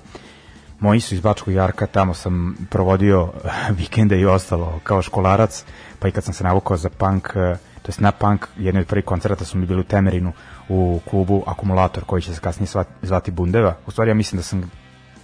Moji 0.79 0.99
su 0.99 1.15
iz 1.15 1.21
Bačkog 1.21 1.53
Jarka, 1.53 1.87
tamo 1.87 2.13
sam 2.13 2.55
provodio 2.69 3.33
vikende 3.79 4.19
i 4.19 4.25
ostalo 4.25 4.79
kao 4.83 5.01
školarac, 5.01 5.65
pa 5.99 6.07
i 6.07 6.11
kad 6.11 6.23
sam 6.23 6.33
se 6.33 6.43
navukao 6.43 6.77
za 6.77 6.89
punk, 6.89 7.29
to 7.85 7.89
jest 7.89 8.01
na 8.01 8.11
punk, 8.11 8.47
jedni 8.57 8.81
od 8.81 8.87
prvih 8.87 9.05
koncerta 9.05 9.45
su 9.45 9.57
mi 9.57 9.65
bili 9.65 9.81
u 9.81 9.83
Temerinu 9.83 10.33
u 10.69 10.99
klubu 11.09 11.43
Akumulator 11.47 12.03
koji 12.03 12.21
će 12.21 12.33
se 12.33 12.41
kasnije 12.41 12.67
zvati 13.01 13.31
Bundeva. 13.31 13.75
U 13.87 13.91
stvari 13.91 14.11
ja 14.11 14.15
mislim 14.15 14.37
da 14.37 14.43
sam 14.43 14.71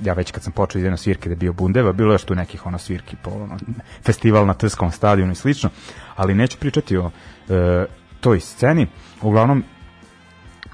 ja 0.03 0.13
već 0.13 0.31
kad 0.31 0.43
sam 0.43 0.53
počeo 0.53 0.79
idem 0.79 0.91
na 0.91 0.97
svirke 0.97 1.29
da 1.29 1.33
je 1.33 1.37
bio 1.37 1.53
Bundeva, 1.53 1.91
bilo 1.91 2.11
je 2.11 2.13
još 2.13 2.23
tu 2.23 2.35
nekih 2.35 2.65
ono 2.65 2.77
svirki 2.77 3.15
po 3.23 3.29
ono, 3.29 3.57
festival 4.03 4.45
na 4.45 4.53
Trskom 4.53 4.91
stadionu 4.91 5.31
i 5.31 5.35
slično, 5.35 5.69
ali 6.15 6.35
neću 6.35 6.57
pričati 6.57 6.97
o 6.97 7.11
e, 7.49 7.85
toj 8.19 8.39
sceni. 8.39 8.87
Uglavnom, 9.21 9.63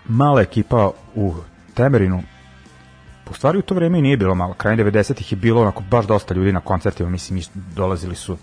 mala 0.07 0.41
ekipa 0.41 0.91
u 1.15 1.33
Temerinu, 1.73 2.23
u 3.29 3.33
stvari 3.33 3.57
u 3.57 3.61
to 3.61 3.75
vreme 3.75 3.99
i 3.99 4.01
nije 4.01 4.17
bilo 4.17 4.35
malo, 4.35 4.53
kraj 4.53 4.75
90-ih 4.75 5.31
je 5.31 5.35
bilo 5.35 5.61
onako 5.61 5.83
baš 5.89 6.05
dosta 6.05 6.33
ljudi 6.33 6.51
na 6.51 6.59
koncertima, 6.59 7.09
mislim, 7.09 7.41
dolazili 7.75 8.15
su 8.15 8.37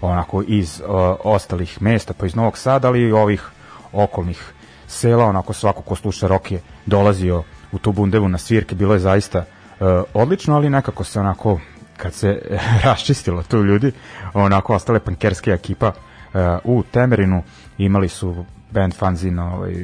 onako 0.00 0.42
iz 0.46 0.80
uh, 0.80 0.86
ostalih 1.24 1.82
mesta, 1.82 2.14
pa 2.14 2.26
iz 2.26 2.34
Novog 2.34 2.58
Sada, 2.58 2.88
ali 2.88 3.00
i 3.00 3.12
ovih 3.12 3.48
okolnih 3.92 4.52
sela, 4.86 5.24
onako 5.24 5.52
svako 5.52 5.82
ko 5.82 5.94
sluša 5.94 6.26
rock 6.26 6.52
je 6.52 6.60
dolazio 6.86 7.42
u 7.72 7.78
tu 7.78 7.92
bundevu 7.92 8.28
na 8.28 8.38
svirke, 8.38 8.74
bilo 8.74 8.94
je 8.94 9.00
zaista 9.00 9.38
uh, 9.38 9.86
odlično, 10.14 10.54
ali 10.56 10.70
nekako 10.70 11.04
se 11.04 11.20
onako 11.20 11.60
kad 11.96 12.14
se 12.14 12.42
raščistilo 12.84 13.42
tu 13.42 13.64
ljudi, 13.64 13.92
onako 14.34 14.74
ostale 14.74 15.00
pankerske 15.00 15.50
ekipa 15.50 15.88
uh, 15.88 16.40
u 16.64 16.82
Temerinu, 16.82 17.42
imali 17.78 18.08
su 18.08 18.44
band 18.70 18.94
fanzin, 18.94 19.38
ovaj, 19.38 19.74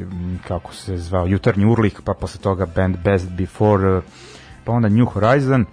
kako 0.49 0.75
se 0.75 0.97
zvao, 0.97 1.27
Jutarnji 1.27 1.65
Urlik, 1.67 2.01
pa 2.05 2.15
posle 2.15 2.41
toga 2.41 2.67
band 2.67 2.97
Best 3.05 3.31
Before, 3.31 3.97
uh, 3.97 4.05
pa 4.65 4.73
onda 4.73 4.89
New 4.89 5.07
Horizon, 5.07 5.65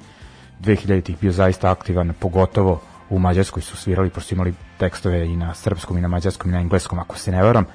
2000-ih 0.62 1.18
bio 1.22 1.32
zaista 1.32 1.72
aktivan, 1.72 2.14
pogotovo 2.20 2.82
u 3.10 3.20
Mađarskoj 3.20 3.62
su 3.62 3.78
svirali, 3.78 4.10
pošto 4.10 4.36
imali 4.36 4.54
tekstove 4.78 5.26
i 5.26 5.36
na 5.36 5.54
srpskom 5.54 5.98
i 5.98 6.02
na 6.02 6.08
mađarskom 6.08 6.50
i 6.50 6.54
na 6.54 6.60
engleskom, 6.60 7.00
ako 7.00 7.18
se 7.18 7.32
ne 7.32 7.44
varam. 7.44 7.66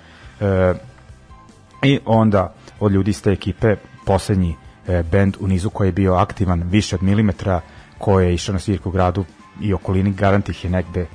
E, 0.40 0.74
I 1.82 1.98
onda 2.04 2.54
od 2.80 2.92
ljudi 2.92 3.10
iz 3.10 3.22
te 3.22 3.30
ekipe 3.30 3.76
poslednji 4.06 4.56
e, 4.88 5.02
band 5.02 5.36
u 5.40 5.48
nizu 5.48 5.70
koji 5.70 5.88
je 5.88 5.92
bio 5.92 6.14
aktivan 6.14 6.62
više 6.62 6.96
od 6.96 7.02
milimetra, 7.02 7.60
koji 7.98 8.26
je 8.26 8.34
išao 8.34 8.52
na 8.52 8.58
svirku 8.58 8.90
gradu 8.90 9.24
i 9.60 9.74
okolini, 9.74 10.12
garant 10.12 10.48
ih 10.48 10.64
je 10.64 10.70
negde 10.70 11.00
e, 11.00 11.06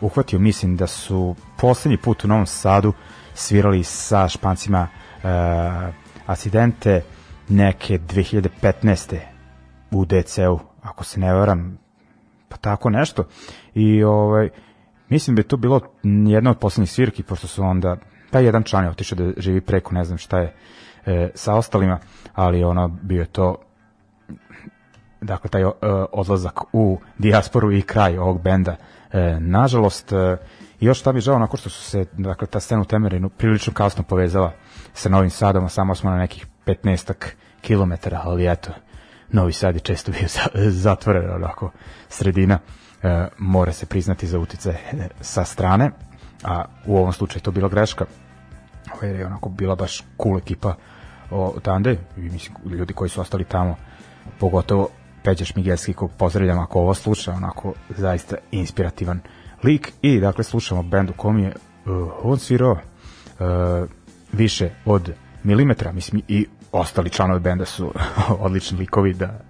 uhvatio. 0.00 0.38
Mislim 0.38 0.76
da 0.76 0.86
su 0.86 1.36
poslednji 1.58 1.96
put 1.96 2.24
u 2.24 2.28
Novom 2.28 2.46
Sadu 2.46 2.92
svirali 3.34 3.84
sa 3.84 4.28
špancima 4.28 4.88
e, 4.88 5.28
Acidente 6.26 7.02
neke 7.48 7.98
2015. 7.98 9.18
u 9.90 10.04
DC-u, 10.04 10.58
ako 10.82 11.04
se 11.04 11.20
ne 11.20 11.34
varam, 11.34 11.78
pa 12.54 12.58
tako 12.58 12.90
nešto. 12.90 13.24
I 13.74 14.04
ovaj, 14.04 14.48
mislim 15.08 15.36
da 15.36 15.40
je 15.40 15.48
to 15.48 15.56
bilo 15.56 15.80
jedna 16.26 16.50
od 16.50 16.58
poslednjih 16.58 16.90
svirki, 16.90 17.22
pošto 17.22 17.46
su 17.46 17.62
onda, 17.62 17.96
pa 18.30 18.40
jedan 18.40 18.62
član 18.62 18.84
je 18.84 18.90
otišao 18.90 19.18
da 19.18 19.40
živi 19.40 19.60
preko, 19.60 19.94
ne 19.94 20.04
znam 20.04 20.18
šta 20.18 20.38
je 20.38 20.54
e, 21.06 21.30
sa 21.34 21.54
ostalima, 21.54 21.98
ali 22.34 22.64
ono 22.64 22.88
bio 22.88 23.20
je 23.20 23.26
to 23.26 23.56
dakle 25.20 25.50
taj 25.50 25.62
e, 25.62 25.66
odlazak 26.12 26.60
u 26.72 26.98
dijasporu 27.18 27.72
i 27.72 27.82
kraj 27.82 28.18
ovog 28.18 28.42
benda. 28.42 28.76
E, 29.12 29.40
nažalost, 29.40 30.12
e, 30.12 30.36
još 30.80 31.00
šta 31.00 31.12
mi 31.12 31.20
žao, 31.20 31.36
onako 31.36 31.56
što 31.56 31.70
su 31.70 31.82
se, 31.82 32.06
dakle, 32.12 32.46
ta 32.46 32.60
scena 32.60 32.80
u 32.80 32.84
Temerinu 32.84 33.28
prilično 33.28 33.72
kasno 33.72 34.04
povezala 34.04 34.52
sa 34.92 35.08
Novim 35.08 35.30
Sadom, 35.30 35.68
samo 35.68 35.94
smo 35.94 36.10
na 36.10 36.16
nekih 36.16 36.46
15 36.66 37.12
kilometara, 37.60 38.20
ali 38.24 38.52
eto, 38.52 38.70
Novi 39.34 39.52
Sad 39.52 39.74
je 39.74 39.80
često 39.80 40.12
bio 40.12 40.28
zatvoren, 40.70 41.30
onako, 41.30 41.70
sredina, 42.08 42.58
e, 43.02 43.28
mora 43.38 43.72
se 43.72 43.86
priznati 43.86 44.26
za 44.26 44.38
utice 44.38 44.76
sa 45.20 45.44
strane, 45.44 45.90
a 46.44 46.64
u 46.86 46.96
ovom 46.96 47.12
slučaju 47.12 47.42
to 47.42 47.50
bila 47.50 47.68
greška, 47.68 48.04
ovo 48.94 49.06
je 49.06 49.26
onako 49.26 49.48
bila 49.48 49.74
baš 49.74 50.02
cool 50.22 50.38
ekipa 50.38 50.74
odande, 51.30 51.98
i 52.16 52.20
mislim, 52.20 52.56
ljudi 52.64 52.92
koji 52.92 53.10
su 53.10 53.20
ostali 53.20 53.44
tamo, 53.44 53.76
pogotovo 54.38 54.88
Peđa 55.24 55.44
Šmigelski, 55.44 55.92
kog 55.92 56.10
pozdravljam 56.18 56.58
ako 56.58 56.78
ovo 56.78 56.94
sluša, 56.94 57.32
onako 57.32 57.74
zaista 57.88 58.36
inspirativan 58.50 59.20
lik. 59.62 59.92
I 60.02 60.20
dakle 60.20 60.44
slušamo 60.44 60.82
bend 60.82 61.10
u 61.10 61.12
kom 61.12 61.38
je 61.38 61.48
uh, 61.48 62.12
on 62.22 62.38
svirao 62.38 62.72
uh, 62.72 62.78
više 64.32 64.70
od 64.84 65.12
milimetra, 65.42 65.92
mislim 65.92 66.22
i 66.28 66.46
ostali 66.74 67.10
članovi 67.10 67.40
benda 67.40 67.64
su 67.64 67.92
odlični 68.46 68.78
likovi 68.78 69.14
da 69.14 69.40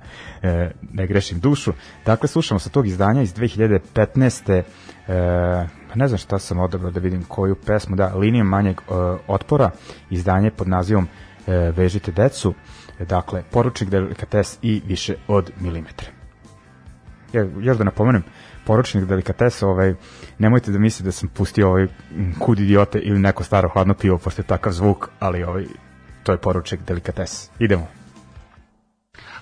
e, 0.42 0.70
ne 0.92 1.06
grešim 1.06 1.40
dušu. 1.40 1.72
Dakle, 2.06 2.28
slušamo 2.28 2.58
sa 2.58 2.70
tog 2.70 2.86
izdanja 2.86 3.22
iz 3.22 3.34
2015. 3.34 4.62
E, 5.08 5.66
ne 5.94 6.08
znam 6.08 6.18
šta 6.18 6.38
sam 6.38 6.60
odabrao 6.60 6.90
da 6.90 7.00
vidim 7.00 7.24
koju 7.24 7.54
pesmu, 7.54 7.96
da, 7.96 8.14
linijom 8.14 8.46
manjeg 8.46 8.76
e, 8.76 8.82
otpora, 9.26 9.70
izdanje 10.10 10.50
pod 10.50 10.68
nazivom 10.68 11.08
e, 11.46 11.72
Vežite 11.76 12.12
decu, 12.12 12.54
dakle, 13.08 13.42
poručnik 13.50 13.90
delikates 13.90 14.58
i 14.62 14.82
više 14.86 15.14
od 15.28 15.50
milimetra. 15.60 16.08
Ja, 17.32 17.46
još 17.60 17.76
da 17.76 17.84
napomenem, 17.84 18.24
poručnik 18.66 19.04
delikatesa, 19.04 19.66
ovaj, 19.66 19.94
nemojte 20.38 20.72
da 20.72 20.78
mislite 20.78 21.04
da 21.04 21.12
sam 21.12 21.28
pustio 21.28 21.68
ovaj 21.68 21.86
kud 22.38 22.60
idiote 22.60 22.98
ili 22.98 23.18
neko 23.18 23.44
staro 23.44 23.68
hladno 23.68 23.94
pivo, 23.94 24.18
pošto 24.18 24.42
je 24.42 24.46
takav 24.46 24.72
zvuk, 24.72 25.08
ali 25.18 25.44
ovaj, 25.44 25.64
to 26.24 26.32
je 26.32 26.38
poručnik 26.38 26.80
delikates. 26.86 27.50
Idemo. 27.58 27.88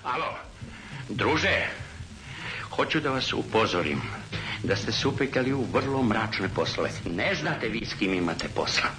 Alo, 0.03 0.35
druže, 1.09 1.67
hoću 2.75 2.99
da 2.99 3.09
vas 3.11 3.33
upozorim 3.33 4.01
da 4.63 4.75
ste 4.75 4.91
se 4.91 5.07
upekali 5.07 5.53
u 5.53 5.65
vrlo 5.73 6.03
mračne 6.03 6.49
poslove. 6.55 6.89
Ne 7.05 7.35
znate 7.35 7.67
vi 7.67 7.85
s 7.85 7.93
kim 7.93 8.13
imate 8.13 8.47
posla. 8.55 8.89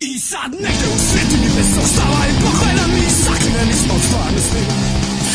I 0.00 0.18
sad 0.18 0.50
negde 0.52 0.86
u 0.94 0.98
svetini 1.08 1.48
bez 1.56 1.70
ostava 1.84 2.22
i 2.30 2.34
pogleda 2.44 2.86
mi 2.94 3.10
sakriveni 3.24 3.72
smo 3.72 3.94
od 3.94 4.02
stvarnosti. 4.08 4.62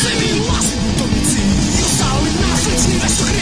Sve 0.00 0.12
mi 0.20 0.28
lažni 0.48 0.76
butovnici 0.84 1.40
i 1.78 1.80
ostali 1.88 2.30
naslični 2.42 2.94
nešto 3.02 3.33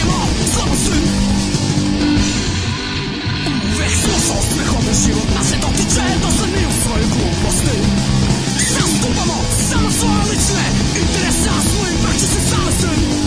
samo 9.99 10.13
svoje 10.13 10.31
lične 10.31 10.63
interese, 11.01 11.49
a 11.49 11.61
svojim 11.61 11.97
vrće 12.03 13.22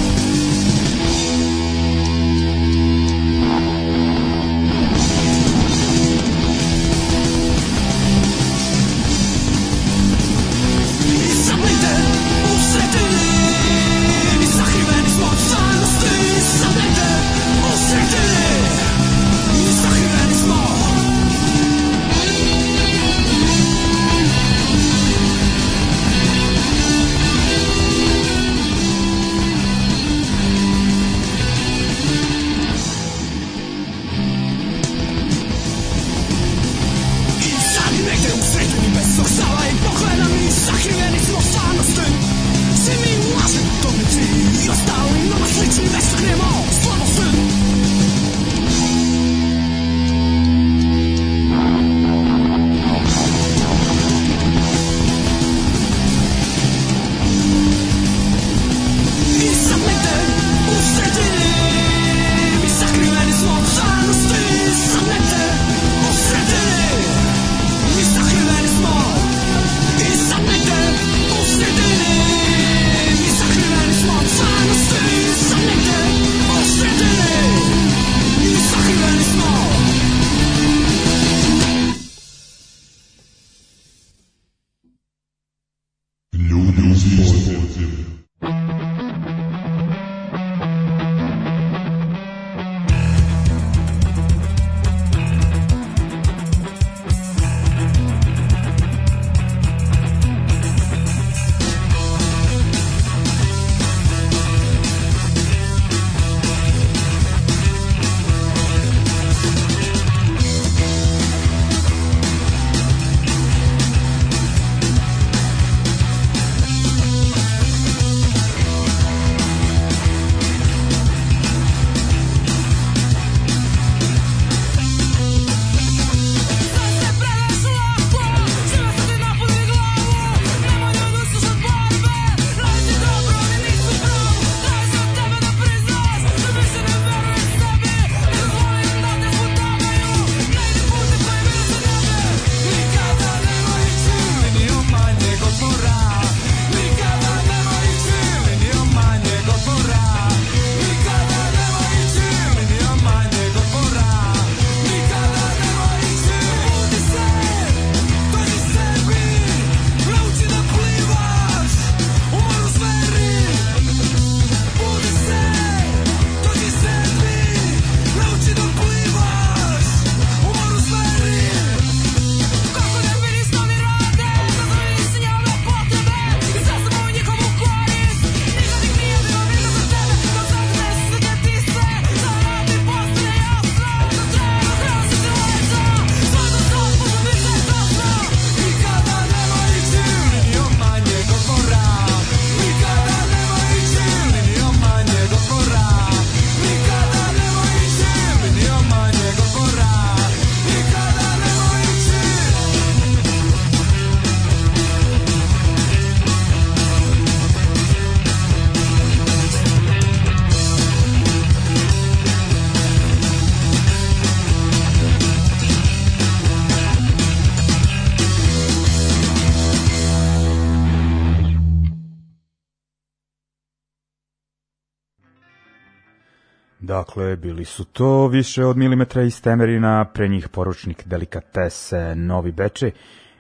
Dakle, 226.97 227.37
bili 227.37 227.65
su 227.65 227.85
to 227.85 228.27
više 228.27 228.65
od 228.65 228.77
milimetra 228.77 229.23
iz 229.23 229.43
Temerina, 229.43 230.05
pre 230.05 230.29
njih 230.29 230.49
poručnik 230.49 231.07
Delikatese, 231.07 232.15
Novi 232.15 232.53
Beče 232.53 232.91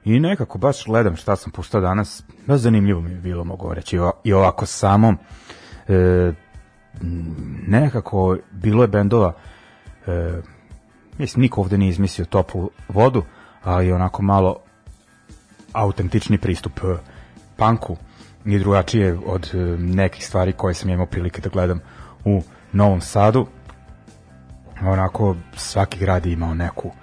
i 0.05 0.21
nekako 0.21 0.59
baš 0.59 0.85
gledam 0.85 1.17
šta 1.17 1.37
sam 1.37 1.53
puštao 1.53 1.81
danas, 1.81 2.25
baš 2.47 2.61
zanimljivo 2.61 3.01
mi 3.01 3.11
je 3.11 3.17
bilo, 3.17 3.45
mogu 3.45 3.75
reći, 3.75 3.99
i 4.25 4.33
ovako 4.33 4.67
samom. 4.67 5.19
E, 5.89 6.33
nekako 7.67 8.37
bilo 8.53 8.83
je 8.83 8.89
bendova, 8.89 9.33
e, 10.07 10.33
mislim, 11.19 11.43
niko 11.43 11.61
ovde 11.61 11.79
nije 11.79 11.91
izmislio 11.91 12.25
toplu 12.25 12.71
vodu, 12.89 13.23
ali 13.63 13.93
onako 13.93 14.23
malo 14.23 14.57
autentični 15.73 16.39
pristup 16.39 16.79
e, 16.79 16.97
panku 17.57 17.97
i 18.45 18.59
drugačije 18.59 19.19
od 19.27 19.51
e, 19.55 19.57
nekih 19.79 20.27
stvari 20.27 20.53
koje 20.53 20.75
sam 20.75 20.91
imao 20.91 21.07
prilike 21.07 21.41
da 21.41 21.49
gledam 21.49 21.81
u 22.25 22.43
Novom 22.73 23.01
Sadu. 23.01 23.47
Onako, 24.83 25.37
svaki 25.57 25.99
grad 25.99 26.27
je 26.27 26.33
imao 26.33 26.55
neku, 26.55 26.89
uh, 26.89 26.95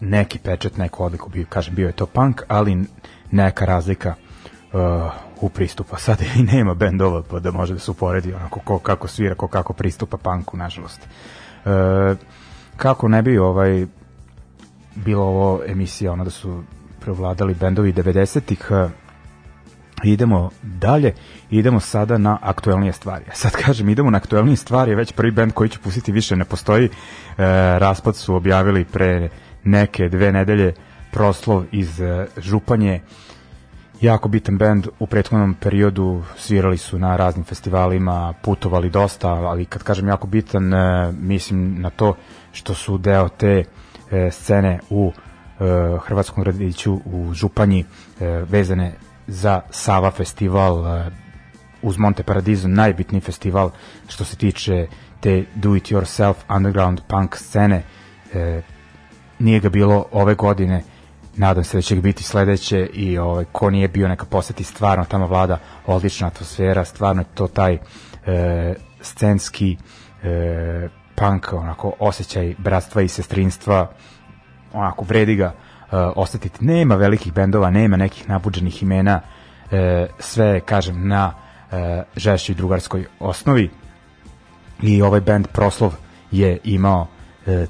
neki 0.00 0.38
pečet, 0.38 0.76
neku 0.76 1.04
odliku, 1.04 1.28
bio, 1.30 1.46
kažem, 1.48 1.74
bio 1.74 1.86
je 1.86 1.92
to 1.92 2.06
punk, 2.06 2.42
ali 2.48 2.84
neka 3.30 3.64
razlika 3.64 4.14
uh, 4.72 5.12
u 5.40 5.48
pristupa. 5.48 5.96
Sad 5.96 6.22
i 6.36 6.42
nema 6.42 6.74
bendova 6.74 7.22
pa 7.30 7.38
da 7.38 7.50
može 7.50 7.74
da 7.74 7.80
se 7.80 7.90
uporedi 7.90 8.34
onako 8.34 8.60
ko 8.60 8.78
kako 8.78 9.08
svira, 9.08 9.34
ko 9.34 9.48
kako 9.48 9.72
pristupa 9.72 10.16
punku, 10.16 10.56
nažalost. 10.56 11.00
Uh, 11.64 11.72
kako 12.76 13.08
ne 13.08 13.22
bi 13.22 13.38
ovaj 13.38 13.86
bilo 14.94 15.24
ovo 15.24 15.60
emisija 15.66 16.12
ono 16.12 16.24
da 16.24 16.30
su 16.30 16.62
prevladali 17.00 17.54
bendovi 17.54 17.92
90-ih 17.92 18.70
uh, 18.70 18.90
idemo 20.04 20.50
dalje, 20.62 21.14
idemo 21.50 21.80
sada 21.80 22.18
na 22.18 22.38
aktuelnije 22.42 22.92
stvari. 22.92 23.24
Sad 23.32 23.52
kažem, 23.52 23.88
idemo 23.88 24.10
na 24.10 24.18
aktuelnije 24.18 24.56
stvari, 24.56 24.94
već 24.94 25.12
prvi 25.12 25.32
band 25.32 25.52
koji 25.52 25.68
ću 25.68 25.80
pustiti 25.80 26.12
više 26.12 26.36
ne 26.36 26.44
postoji. 26.44 26.84
E, 26.84 26.90
raspad 27.78 28.16
su 28.16 28.34
objavili 28.34 28.84
pre 28.84 29.28
neke 29.64 30.08
dve 30.08 30.32
nedelje 30.32 30.74
proslov 31.12 31.64
iz 31.72 32.00
e, 32.00 32.26
Županje. 32.36 33.00
Jako 34.00 34.28
bitan 34.28 34.58
band 34.58 34.86
u 34.98 35.06
prethodnom 35.06 35.54
periodu 35.54 36.22
svirali 36.36 36.78
su 36.78 36.98
na 36.98 37.16
raznim 37.16 37.44
festivalima, 37.44 38.34
putovali 38.42 38.90
dosta, 38.90 39.28
ali 39.28 39.64
kad 39.64 39.82
kažem 39.82 40.08
jako 40.08 40.26
bitan, 40.26 40.74
e, 40.74 41.12
mislim 41.12 41.80
na 41.80 41.90
to 41.90 42.14
što 42.52 42.74
su 42.74 42.98
deo 42.98 43.28
te 43.28 43.64
e, 44.10 44.30
scene 44.30 44.80
u 44.90 45.12
e, 45.12 45.64
Hrvatskom 45.98 46.44
radiću 46.44 47.00
u 47.04 47.32
Županji 47.34 47.84
e, 48.20 48.26
vezane 48.26 48.92
za 49.28 49.60
Sava 49.70 50.10
festival 50.10 50.80
uh, 50.80 51.12
uz 51.82 51.98
Monte 51.98 52.22
Paradiso 52.22 52.68
najbitniji 52.68 53.20
festival 53.20 53.70
što 54.08 54.24
se 54.24 54.36
tiče 54.36 54.86
te 55.20 55.44
do 55.54 55.76
it 55.76 55.90
yourself 55.90 56.34
underground 56.56 57.00
punk 57.08 57.36
scene. 57.36 57.82
E, 58.34 58.62
nije 59.38 59.60
ga 59.60 59.68
bilo 59.68 60.04
ove 60.12 60.34
godine. 60.34 60.82
Nadam 61.36 61.64
se 61.64 61.76
da 61.76 61.82
će 61.82 61.94
ga 61.94 62.00
biti 62.00 62.22
sledeće 62.22 62.86
i 62.86 63.18
ovaj, 63.18 63.44
ko 63.52 63.70
nije 63.70 63.88
bio 63.88 64.08
neka 64.08 64.24
poseti. 64.24 64.64
Stvarno 64.64 65.04
tamo 65.04 65.26
vlada 65.26 65.58
odlična 65.86 66.26
atmosfera 66.26 66.84
stvarno 66.84 67.22
je 67.22 67.26
to 67.34 67.46
taj 67.46 67.78
e, 68.26 68.74
scenski 69.00 69.76
e, 70.22 70.88
punk 71.14 71.52
onako 71.52 71.92
osjećaj 71.98 72.54
bratstva 72.58 73.02
i 73.02 73.08
sestrinstva. 73.08 73.90
Onako 74.72 75.04
vredi 75.04 75.36
ga 75.36 75.54
uh, 75.92 75.98
osetiti. 76.16 76.64
Nema 76.64 76.94
velikih 76.94 77.32
bendova, 77.32 77.70
nema 77.70 77.96
nekih 77.96 78.28
nabuđenih 78.28 78.82
imena, 78.82 79.20
uh, 79.20 79.78
sve, 80.18 80.60
kažem, 80.60 81.08
na 81.08 81.32
uh, 81.32 81.78
žešćoj 82.16 82.54
drugarskoj 82.54 83.06
osnovi 83.20 83.70
i 84.82 85.02
ovaj 85.02 85.20
band 85.20 85.46
Proslov 85.46 85.94
je 86.30 86.58
imao 86.64 87.06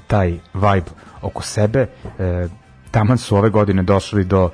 taj 0.07 0.29
vibe 0.53 0.91
oko 1.21 1.43
sebe. 1.43 1.87
Taman 2.91 3.17
su 3.17 3.37
ove 3.37 3.49
godine 3.49 3.83
došli 3.83 4.23
do 4.23 4.49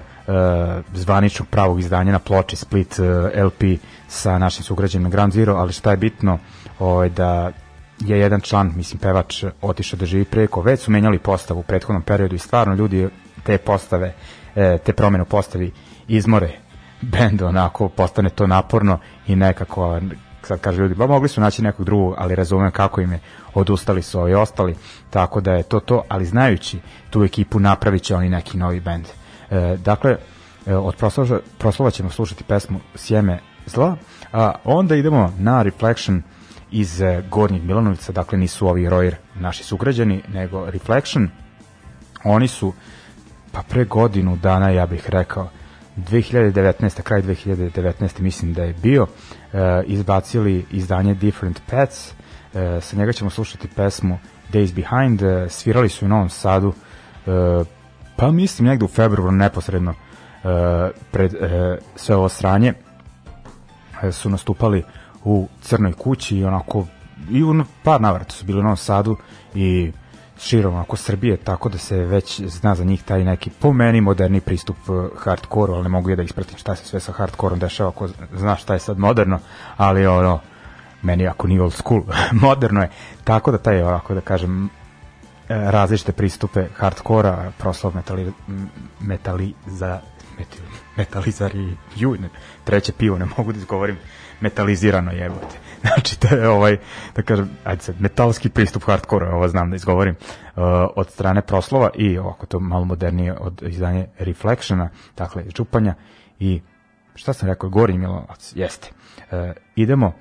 zvaničnog 0.93 1.47
pravog 1.49 1.79
izdanja 1.79 2.11
na 2.11 2.19
ploči 2.19 2.55
Split 2.55 2.99
LP 3.45 3.79
sa 4.07 4.37
našim 4.37 4.63
sugrađanim 4.63 5.09
Grand 5.09 5.33
Zero, 5.33 5.53
ali 5.53 5.73
šta 5.73 5.91
je 5.91 5.97
bitno 5.97 6.39
ovaj, 6.79 7.09
da 7.09 7.51
je 7.99 8.19
jedan 8.19 8.41
član, 8.41 8.73
mislim 8.75 8.99
pevač, 8.99 9.43
otišao 9.61 9.99
da 9.99 10.05
živi 10.05 10.25
preko, 10.25 10.61
već 10.61 10.79
su 10.79 10.91
menjali 10.91 11.19
postavu 11.19 11.59
u 11.59 11.63
prethodnom 11.63 12.01
periodu 12.01 12.35
i 12.35 12.39
stvarno 12.39 12.75
ljudi 12.75 13.09
te 13.45 13.57
postave, 13.57 14.13
e, 14.55 14.77
te 14.77 14.93
promene 14.93 15.21
u 15.21 15.25
postavi 15.25 15.71
izmore 16.07 16.49
bend 17.01 17.41
onako 17.41 17.89
postane 17.89 18.29
to 18.29 18.47
naporno 18.47 18.99
i 19.27 19.35
nekako 19.35 19.99
sad 20.45 20.59
kaže 20.59 20.81
ljudi, 20.81 20.95
ba 20.95 21.07
mogli 21.07 21.29
su 21.29 21.41
naći 21.41 21.61
nekog 21.61 21.85
drugog, 21.85 22.15
ali 22.17 22.35
razumem 22.35 22.71
kako 22.71 23.01
im 23.01 23.11
je, 23.11 23.19
odustali 23.53 24.01
su 24.01 24.19
ovi 24.19 24.33
ostali, 24.33 24.75
tako 25.09 25.41
da 25.41 25.51
je 25.51 25.63
to 25.63 25.79
to, 25.79 26.03
ali 26.09 26.25
znajući 26.25 26.79
tu 27.09 27.23
ekipu 27.23 27.59
napravit 27.59 28.03
će 28.03 28.15
oni 28.15 28.29
neki 28.29 28.57
novi 28.57 28.79
bend. 28.79 29.05
E, 29.51 29.77
dakle, 29.77 30.17
e, 30.65 30.75
od 30.75 30.95
proslova, 30.95 31.39
proslova 31.57 31.91
ćemo 31.91 32.09
slušati 32.09 32.43
pesmu 32.43 32.79
Sjeme 32.95 33.39
zla, 33.65 33.95
a 34.33 34.55
onda 34.63 34.95
idemo 34.95 35.33
na 35.37 35.61
Reflection 35.61 36.21
iz 36.71 37.01
Gornjeg 37.29 37.63
Milanovica, 37.63 38.11
dakle 38.11 38.37
nisu 38.37 38.67
ovi 38.67 38.87
Royer 38.89 39.15
naši 39.35 39.63
sugrađani, 39.63 40.21
nego 40.33 40.69
Reflection, 40.69 41.29
oni 42.23 42.47
su 42.47 42.73
pa 43.55 43.61
pre 43.61 43.85
godinu 43.85 44.35
dana 44.35 44.69
ja 44.69 44.85
bih 44.85 45.09
rekao 45.09 45.49
2019. 45.97 47.01
kraj 47.01 47.21
2019. 47.21 48.21
mislim 48.21 48.53
da 48.53 48.63
je 48.63 48.73
bio 48.73 49.03
uh, 49.03 49.59
izbacili 49.85 50.65
izdanje 50.71 51.13
Different 51.13 51.61
Pets 51.69 52.11
uh, 52.11 52.13
sa 52.81 52.97
njega 52.97 53.13
ćemo 53.13 53.29
slušati 53.29 53.67
pesmu 53.67 54.17
Days 54.53 54.73
Behind 54.73 55.21
uh, 55.21 55.51
svirali 55.51 55.89
su 55.89 56.05
u 56.05 56.07
Novom 56.07 56.29
Sadu 56.29 56.67
uh, 56.67 57.67
pa 58.15 58.31
mislim 58.31 58.67
negde 58.67 58.85
u 58.85 58.87
februaru 58.87 59.31
neposredno 59.31 59.91
uh, 59.91 60.49
pred 61.11 61.33
uh, 61.33 61.39
sve 61.95 62.15
ovo 62.15 62.29
sranje 62.29 62.73
uh, 64.03 64.13
su 64.13 64.29
nastupali 64.29 64.83
u 65.23 65.47
Crnoj 65.61 65.93
kući 65.93 66.37
i 66.37 66.45
onako 66.45 66.85
i 67.31 67.43
u 67.43 67.63
par 67.83 68.01
navrata 68.01 68.31
su 68.31 68.45
bili 68.45 68.59
u 68.59 68.63
Novom 68.63 68.77
Sadu 68.77 69.17
i 69.53 69.91
širom 70.39 70.75
ako 70.75 70.97
Srbije, 70.97 71.37
tako 71.37 71.69
da 71.69 71.77
se 71.77 71.97
već 71.97 72.41
zna 72.41 72.75
za 72.75 72.83
njih 72.83 73.03
taj 73.03 73.23
neki 73.23 73.49
po 73.49 73.73
meni 73.73 74.01
moderni 74.01 74.41
pristup 74.41 74.77
uh, 74.87 75.05
hardcore 75.17 75.73
ali 75.73 75.83
ne 75.83 75.89
mogu 75.89 76.09
ja 76.09 76.15
da 76.15 76.23
ispratim 76.23 76.57
šta 76.57 76.75
se 76.75 76.85
sve 76.85 76.99
sa 76.99 77.11
hardcoreom 77.11 77.59
dešava, 77.59 77.89
ako 77.89 78.07
znaš 78.33 78.61
šta 78.61 78.73
je 78.73 78.79
sad 78.79 78.99
moderno, 78.99 79.39
ali 79.77 80.07
ono, 80.07 80.39
meni 81.01 81.27
ako 81.27 81.47
nije 81.47 81.61
old 81.61 81.73
school, 81.73 82.03
moderno 82.47 82.81
je, 82.81 82.89
tako 83.23 83.51
da 83.51 83.57
taj, 83.57 83.81
ovako 83.81 84.13
da 84.13 84.21
kažem, 84.21 84.65
e, 84.65 84.69
različite 85.49 86.11
pristupe 86.11 86.67
hardkora, 86.75 87.51
proslov 87.57 87.95
metali, 87.95 88.33
metali 88.99 89.53
za 89.65 89.99
metalizari, 90.97 91.77
ju, 91.95 92.17
treće 92.63 92.91
pivo 92.91 93.17
ne 93.17 93.25
mogu 93.37 93.51
da 93.51 93.57
izgovorim, 93.57 93.97
metalizirano 94.41 95.11
jebote. 95.11 95.64
Znači, 95.85 96.19
to 96.19 96.35
je 96.35 96.49
ovaj, 96.49 96.77
da 97.15 97.21
kažem, 97.21 97.49
ajde 97.63 97.81
sad, 97.81 98.01
metalski 98.01 98.49
pristup 98.49 98.83
hardcore, 98.83 99.27
ovo 99.27 99.47
znam 99.47 99.69
da 99.69 99.75
izgovorim, 99.75 100.15
uh, 100.15 100.63
od 100.95 101.09
strane 101.09 101.41
proslova 101.41 101.89
i 101.95 102.17
ovako 102.17 102.45
to 102.45 102.59
malo 102.59 102.85
modernije 102.85 103.37
od 103.39 103.63
izdanje 103.67 104.07
Reflectiona, 104.19 104.89
dakle, 105.17 105.43
Županja 105.57 105.93
i 106.39 106.61
šta 107.15 107.33
sam 107.33 107.49
rekao, 107.49 107.69
Gori 107.69 107.97
Milovac, 107.97 108.53
jeste. 108.55 108.89
Uh, 109.17 109.51
idemo 109.75 110.13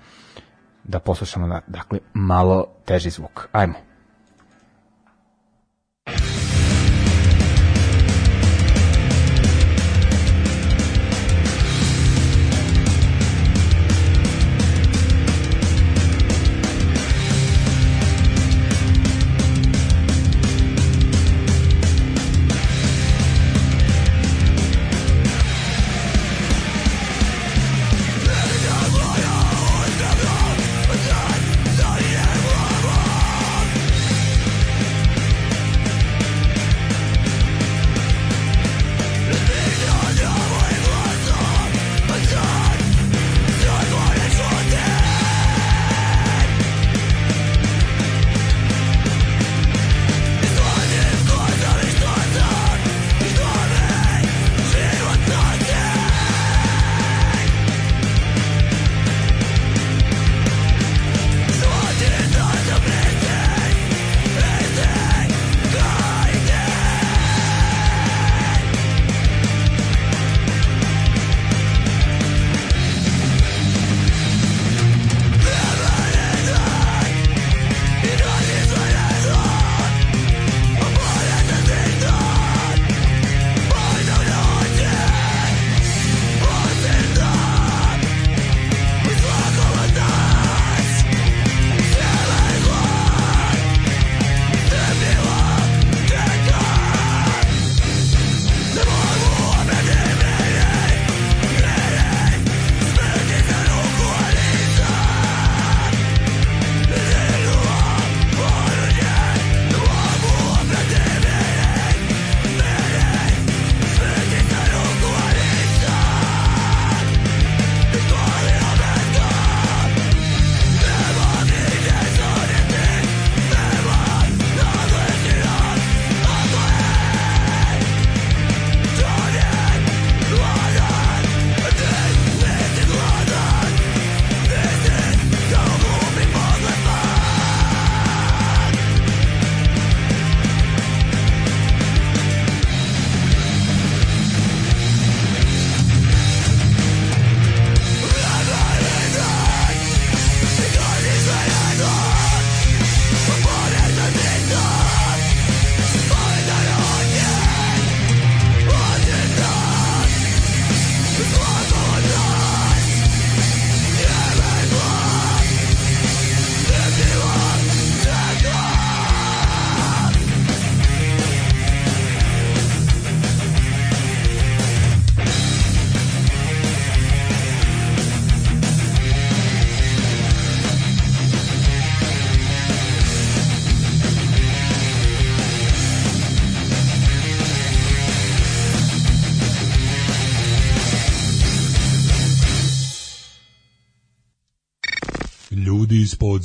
da 0.85 0.99
poslušamo, 0.99 1.61
dakle, 1.67 1.99
malo 2.15 2.67
teži 2.85 3.11
zvuk. 3.11 3.49
Ajmo. 3.53 3.94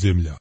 Ljudi 0.07 0.38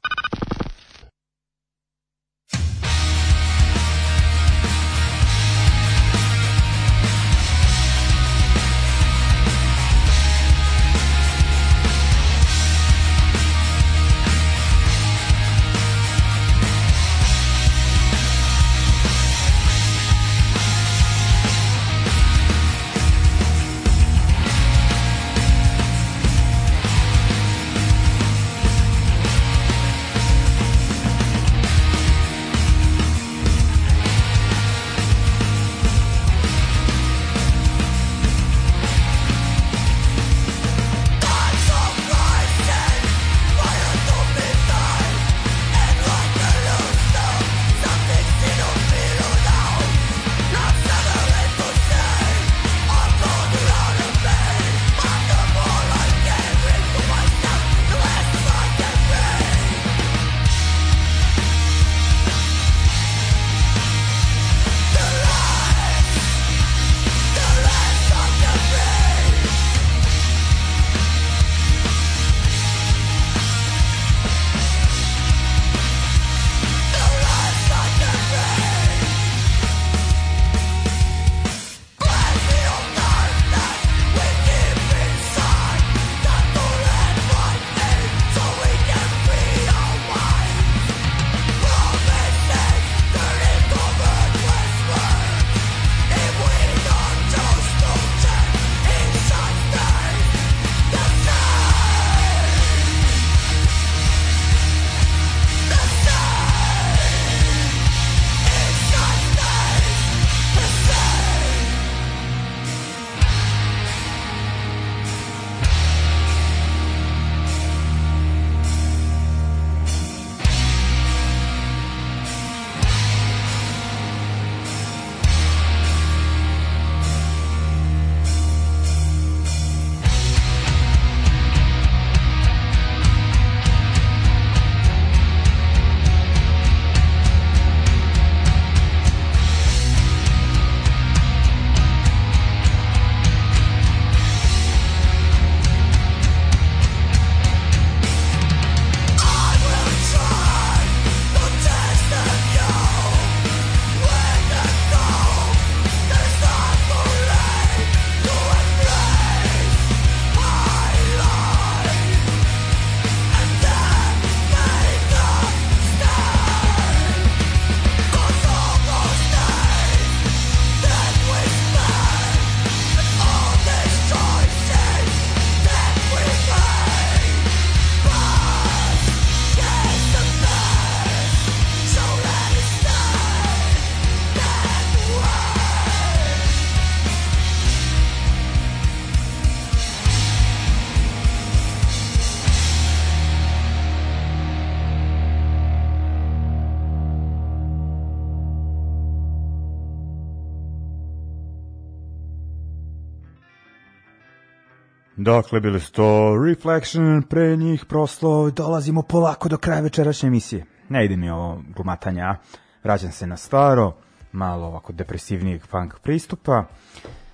Dakle, 205.35 205.59
bili 205.59 205.79
su 205.79 205.91
to 205.91 206.35
Reflection, 206.47 207.21
pre 207.21 207.57
njih 207.57 207.85
proslov, 207.85 208.51
dolazimo 208.51 209.01
polako 209.01 209.49
do 209.49 209.57
kraja 209.57 209.81
večerašnje 209.81 210.27
emisije. 210.27 210.65
Ne 210.89 211.05
ide 211.05 211.17
mi 211.17 211.29
ovo 211.29 211.61
glumatanja, 211.75 212.35
vraćam 212.83 213.11
se 213.11 213.27
na 213.27 213.37
staro, 213.37 213.93
malo 214.31 214.67
ovako 214.67 214.93
depresivnijeg 214.93 215.67
punk 215.67 215.99
pristupa. 215.99 216.63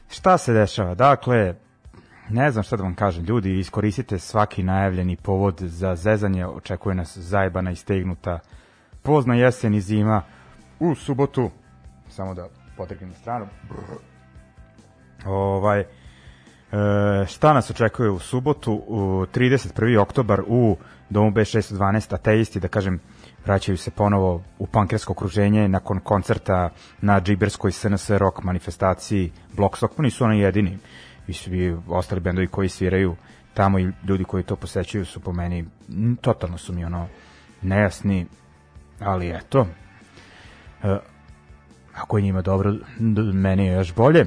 Šta 0.09 0.37
se 0.37 0.53
dešava? 0.53 0.95
Dakle, 0.95 1.55
ne 2.29 2.51
znam 2.51 2.63
šta 2.63 2.75
da 2.75 2.83
vam 2.83 2.95
kažem, 2.95 3.25
ljudi, 3.25 3.59
iskoristite 3.59 4.19
svaki 4.19 4.63
najavljeni 4.63 5.15
povod 5.15 5.59
za 5.59 5.95
zezanje, 5.95 6.47
očekuje 6.47 6.95
nas 6.95 7.17
zajebana 7.17 7.71
i 7.71 7.75
stegnuta 7.75 8.39
pozna 9.03 9.35
jesen 9.35 9.73
i 9.73 9.81
zima 9.81 10.21
u 10.79 10.95
subotu, 10.95 11.49
samo 12.09 12.33
da 12.33 12.49
potegnem 12.77 13.09
na 13.09 13.15
stranu, 13.15 13.47
ovaj, 15.25 15.85
E, 16.75 17.25
šta 17.25 17.53
nas 17.53 17.69
očekuje 17.69 18.09
u 18.09 18.19
subotu, 18.19 18.73
u 18.73 19.25
31. 19.33 19.99
oktobar 19.99 20.41
u 20.47 20.77
Domu 21.09 21.31
B612, 21.31 22.13
ateisti, 22.13 22.59
da 22.59 22.67
kažem, 22.67 22.99
vraćaju 23.45 23.77
se 23.77 23.91
ponovo 23.91 24.43
u 24.59 24.67
pankersko 24.67 25.13
okruženje 25.13 25.67
nakon 25.67 25.99
koncerta 25.99 26.69
na 27.01 27.21
džiberskoj 27.21 27.71
SNS 27.71 28.09
rock 28.09 28.43
manifestaciji 28.43 29.31
Blockstock, 29.53 29.95
pa 29.95 30.03
nisu 30.03 30.25
oni 30.25 30.39
jedini. 30.39 30.77
I 31.27 31.33
svi 31.33 31.77
ostali 31.87 32.21
bendovi 32.21 32.47
koji 32.47 32.69
sviraju 32.69 33.15
tamo 33.53 33.79
i 33.79 33.91
ljudi 34.07 34.23
koji 34.23 34.43
to 34.43 34.55
posećuju 34.55 35.05
su 35.05 35.19
po 35.19 35.33
meni 35.33 35.65
totalno 36.21 36.57
su 36.57 36.73
mi 36.73 36.85
ono 36.85 37.07
nejasni 37.61 38.25
ali 38.99 39.29
eto. 39.29 39.67
E, 40.83 40.97
ako 41.93 42.17
je 42.17 42.23
njima 42.23 42.41
dobro 42.41 42.73
meni 43.33 43.65
je 43.65 43.73
još 43.73 43.95
bolje 43.95 44.25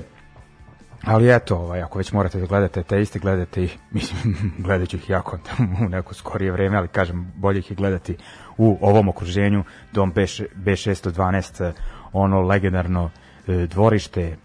Ali 1.04 1.34
eto, 1.34 1.56
ovaj, 1.56 1.82
ako 1.82 1.98
već 1.98 2.12
morate 2.12 2.40
da 2.40 2.46
gledate 2.46 2.82
te 2.82 3.00
iste, 3.00 3.18
gledate 3.18 3.64
ih, 3.64 3.78
mislim, 3.90 4.52
gledat 4.58 4.88
ću 4.88 4.96
ih 4.96 5.10
jako 5.10 5.38
u 5.86 5.88
neko 5.88 6.14
skorije 6.14 6.52
vreme, 6.52 6.76
ali 6.76 6.88
kažem, 6.88 7.32
bolje 7.36 7.58
ih 7.58 7.70
je 7.70 7.76
gledati 7.76 8.16
u 8.56 8.78
ovom 8.80 9.08
okruženju, 9.08 9.64
dom 9.92 10.12
B, 10.12 10.22
B612, 10.54 11.72
ono 12.12 12.40
legendarno 12.40 13.10
e, 13.46 13.66
dvorište 13.66 14.36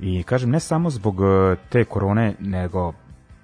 i 0.00 0.22
kažem, 0.22 0.50
ne 0.50 0.60
samo 0.60 0.90
zbog 0.90 1.20
e, 1.20 1.56
te 1.68 1.84
korone, 1.84 2.34
nego 2.38 2.92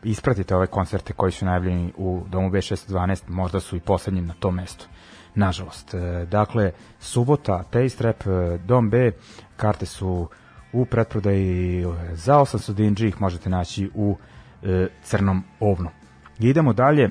ispratite 0.03 0.57
ove 0.57 0.67
koncerte 0.67 1.13
koji 1.13 1.33
su 1.33 1.45
najavljeni 1.45 1.93
u 1.97 2.23
domu 2.29 2.51
B612, 2.51 3.23
možda 3.29 3.61
su 3.61 3.77
i 3.77 3.81
poslednji 3.81 4.21
na 4.21 4.35
tom 4.35 4.55
mestu. 4.55 4.87
Nažalost. 5.35 5.95
E, 5.95 6.27
dakle, 6.31 6.73
subota, 7.01 7.63
Taste 7.63 8.05
Rap, 8.05 8.23
Dom 8.65 8.91
B, 8.91 9.13
karte 9.57 9.87
su 9.87 10.29
u 10.73 10.85
pretprodaji 10.85 11.85
za 12.13 12.35
800 12.35 12.73
dinđi 12.73 13.09
ih 13.09 13.21
možete 13.21 13.51
naći 13.51 13.91
u 13.95 14.17
e, 14.63 14.87
crnom 15.03 15.45
ovnu. 15.61 15.91
Idemo 16.39 16.73
dalje. 16.73 17.11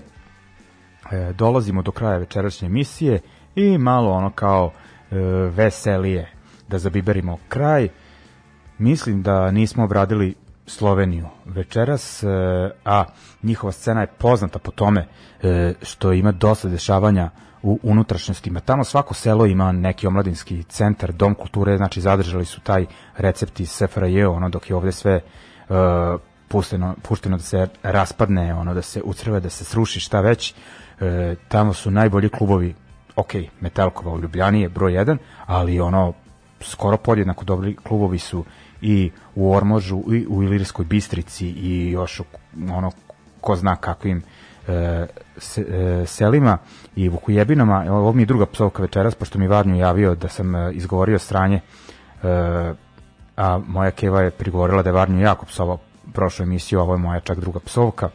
e, 1.12 1.34
dolazimo 1.34 1.82
do 1.82 1.92
kraja 1.92 2.18
večerašnje 2.18 2.66
emisije 2.66 3.22
i 3.56 3.78
malo 3.78 4.12
ono 4.12 4.30
kao 4.30 4.72
e, 4.72 5.16
veselije 5.50 6.32
da 6.68 6.80
zabiberimo 6.80 7.38
kraj. 7.50 7.90
Mislim 8.78 9.22
da 9.22 9.52
nismo 9.52 9.84
obradili 9.84 10.36
Sloveniju 10.68 11.28
večeras, 11.46 12.24
e, 12.24 12.28
a 12.86 13.06
njihova 13.44 13.72
scena 13.72 14.02
je 14.02 14.08
poznata 14.08 14.60
po 14.60 14.72
tome 14.72 15.08
e, 15.42 15.74
što 15.82 16.14
ima 16.14 16.32
dosta 16.32 16.70
dešavanja 16.70 17.30
u 17.66 17.80
unutrašnjostima. 17.84 18.60
Tamo 18.60 18.84
svako 18.84 19.14
selo 19.14 19.46
ima 19.46 19.72
neki 19.72 20.08
omladinski 20.08 20.64
centar, 20.64 21.12
dom 21.12 21.36
kulture, 21.36 21.78
znači 21.78 22.02
zadržali 22.02 22.46
su 22.46 22.62
taj 22.62 22.86
recept 23.18 23.60
iz 23.60 23.70
SFRJ, 23.70 24.24
ono 24.24 24.50
dok 24.50 24.70
je 24.70 24.76
ovde 24.76 24.92
sve 24.92 25.22
uh, 25.70 25.76
pušteno, 26.48 26.96
pušteno 27.02 27.38
da 27.38 27.44
se 27.44 27.68
raspadne, 27.84 28.54
ono 28.54 28.74
da 28.74 28.82
se 28.82 29.02
ucrve, 29.06 29.40
da 29.40 29.50
se 29.50 29.66
sruši, 29.66 30.00
šta 30.00 30.22
već. 30.22 30.54
E, 31.00 31.36
tamo 31.48 31.74
su 31.74 31.92
najbolji 31.92 32.30
klubovi, 32.30 32.76
ok, 33.16 33.34
Metalkova 33.62 34.14
u 34.14 34.20
Ljubljani 34.20 34.62
je 34.62 34.70
broj 34.70 34.92
1, 34.92 35.18
ali 35.46 35.80
ono 35.80 36.14
skoro 36.62 36.98
podjednako 36.98 37.46
dobri 37.46 37.76
klubovi 37.76 38.20
su 38.20 38.46
i 38.82 39.12
u 39.36 39.52
Ormožu 39.54 40.04
i 40.14 40.26
u 40.30 40.44
Ilirskoj 40.44 40.86
Bistrici 40.86 41.48
i 41.48 41.92
još 41.92 42.22
ono 42.72 42.92
ko 43.42 43.56
zna 43.56 43.76
kakvim 43.76 44.24
e, 44.68 45.06
se, 45.38 45.62
e, 45.62 46.06
selima 46.06 46.58
i 46.96 47.10
Vukujebinama. 47.10 47.86
Ovo 47.90 48.14
mi 48.14 48.22
je 48.22 48.26
druga 48.26 48.46
psovka 48.46 48.82
večeras, 48.82 49.16
pošto 49.16 49.40
mi 49.40 49.48
Varnju 49.48 49.76
javio 49.76 50.16
da 50.16 50.28
sam 50.28 50.56
e, 50.56 50.74
izgovorio 50.74 51.20
stranje, 51.20 51.56
e, 52.24 52.74
a 53.38 53.60
moja 53.68 53.92
keva 53.92 54.22
je 54.22 54.32
prigovorila 54.32 54.84
da 54.84 54.90
je 54.90 54.94
Varnju 54.94 55.22
jako 55.22 55.46
psovao 55.46 55.78
prošlu 56.14 56.44
emisiju, 56.44 56.80
ovo 56.80 56.94
je 56.94 56.98
moja 56.98 57.20
čak 57.20 57.40
druga 57.40 57.60
psovka. 57.60 58.10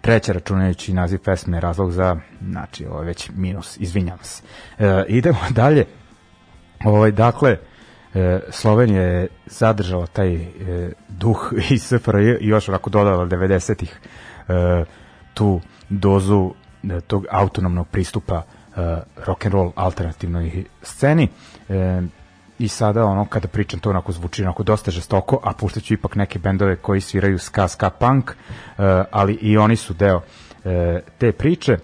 Treća 0.00 0.32
računajući 0.32 0.92
naziv 0.92 1.18
pesme 1.18 1.60
razlog 1.60 1.92
za, 1.92 2.16
znači 2.48 2.86
ovo 2.86 3.00
je 3.00 3.06
već 3.06 3.30
minus, 3.36 3.76
izvinjam 3.80 4.18
se. 4.22 4.42
E, 4.78 5.04
idemo 5.08 5.38
dalje. 5.60 5.84
Ovaj, 6.84 7.10
dakle, 7.10 7.56
e, 8.14 8.40
Slovenija 8.50 9.02
je 9.02 9.28
zadržala 9.46 10.06
taj 10.06 10.34
e, 10.34 10.48
duh 11.08 11.52
iz 11.70 11.82
SFRJ 11.82 12.36
i 12.40 12.48
još 12.48 12.68
onako 12.68 12.90
dodala 12.90 13.26
90-ih 13.26 14.00
e, 14.48 14.84
tu 15.38 15.60
dozu 15.88 16.50
e, 16.82 17.00
tog 17.00 17.26
autonomnog 17.30 17.88
pristupa 17.88 18.42
e, 18.42 18.42
rock 19.26 19.46
and 19.46 19.54
roll 19.54 19.72
alternativnoj 19.76 20.64
sceni. 20.82 21.28
E, 21.68 22.02
i 22.58 22.68
sada 22.68 23.04
ono 23.04 23.24
kada 23.24 23.48
pričam 23.48 23.80
to 23.80 23.90
onako 23.90 24.12
zvuči 24.12 24.42
onako 24.42 24.62
dosta 24.62 24.90
žestoko, 24.90 25.40
a 25.44 25.52
puštaću 25.52 25.94
ipak 25.94 26.16
neke 26.16 26.38
bendove 26.38 26.76
koji 26.76 27.00
sviraju 27.00 27.38
ska 27.38 27.68
ska 27.68 27.90
punk, 27.90 28.32
ali 29.10 29.32
i 29.34 29.58
oni 29.58 29.76
su 29.76 29.94
deo 29.94 30.22
te 31.18 31.32
priče. 31.32 31.76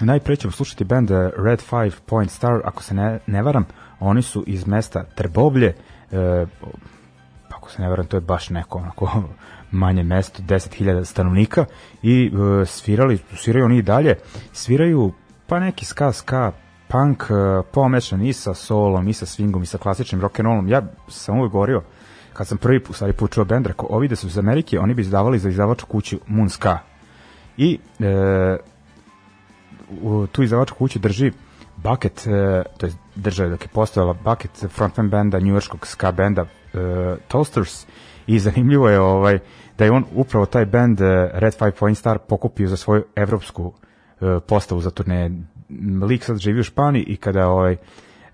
Najpre 0.00 0.36
ćemo 0.36 0.50
slušati 0.50 0.84
bend 0.84 1.10
Red 1.44 1.60
Five 1.60 1.92
Point 2.06 2.30
Star, 2.30 2.60
ako 2.64 2.82
se 2.82 2.94
ne, 2.94 3.18
ne 3.26 3.42
varam, 3.42 3.66
oni 4.00 4.22
su 4.22 4.44
iz 4.46 4.66
mesta 4.66 5.04
Trboblje, 5.14 5.74
uh, 6.10 6.48
ako 7.48 7.70
se 7.70 7.82
ne 7.82 7.88
varam, 7.88 8.06
to 8.06 8.16
je 8.16 8.20
baš 8.20 8.50
neko 8.50 8.78
onako 8.78 9.22
manje 9.70 10.02
mesto, 10.02 10.42
10.000 10.42 11.04
stanovnika 11.04 11.64
i 12.02 12.30
uh, 12.34 12.68
svirali, 12.68 13.18
sviraju 13.36 13.64
oni 13.64 13.78
i 13.78 13.82
dalje, 13.82 14.16
sviraju 14.52 15.12
pa 15.46 15.60
neki 15.60 15.84
ska 15.84 16.12
ska 16.12 16.52
punk 16.88 17.22
uh, 17.22 17.64
pomešan 17.72 18.22
i 18.26 18.32
sa 18.32 18.54
solom, 18.54 19.08
i 19.08 19.12
sa 19.12 19.26
swingom, 19.26 19.62
i 19.62 19.66
sa 19.66 19.78
klasičnim 19.78 20.20
rock'n'rollom. 20.20 20.68
Ja 20.68 20.82
sam 21.08 21.38
uvek 21.38 21.52
govorio, 21.52 21.82
kad 22.32 22.46
sam 22.46 22.58
prvi 22.58 22.80
u 22.88 22.92
stvari 22.92 23.12
počuo 23.12 23.44
bend, 23.44 23.66
rekao, 23.66 23.86
ovi 23.90 24.08
da 24.08 24.16
su 24.16 24.26
iz 24.26 24.38
Amerike, 24.38 24.78
oni 24.78 24.94
bi 24.94 25.02
izdavali 25.02 25.38
za 25.38 25.48
izdavačku 25.48 25.88
kuću 25.88 26.18
Moon 26.26 26.50
Ska. 26.50 26.78
I 27.56 27.78
e, 28.00 28.56
u, 30.02 30.26
tu 30.26 30.42
izdavačku 30.42 30.78
kuću 30.78 30.98
drži 30.98 31.32
Bucket, 31.76 32.26
e, 32.26 32.62
to 32.78 32.86
je 32.86 32.92
država 33.14 33.50
dok 33.50 33.62
je 33.62 33.68
postojala 33.68 34.12
Bucket 34.12 34.64
frontman 34.68 35.10
benda, 35.10 35.38
njujorskog 35.38 35.86
ska 35.86 36.12
benda 36.12 36.42
e, 36.42 37.16
Toasters 37.28 37.86
i 38.26 38.38
zanimljivo 38.38 38.88
je 38.88 39.00
ovaj 39.00 39.38
da 39.78 39.84
je 39.84 39.92
on 39.92 40.04
upravo 40.14 40.46
taj 40.46 40.64
bend 40.64 41.00
e, 41.00 41.30
Red 41.32 41.54
Five 41.54 41.72
Point 41.72 41.98
Star 41.98 42.18
pokupio 42.18 42.68
za 42.68 42.76
svoju 42.76 43.04
evropsku 43.16 43.72
e, 44.20 44.40
postavu 44.48 44.80
za 44.80 44.90
turneje. 44.90 45.30
Lik 46.02 46.24
sad 46.24 46.38
živi 46.38 46.60
u 46.60 46.62
Španiji 46.62 47.02
i 47.02 47.16
kada 47.16 47.48
ovaj 47.48 47.76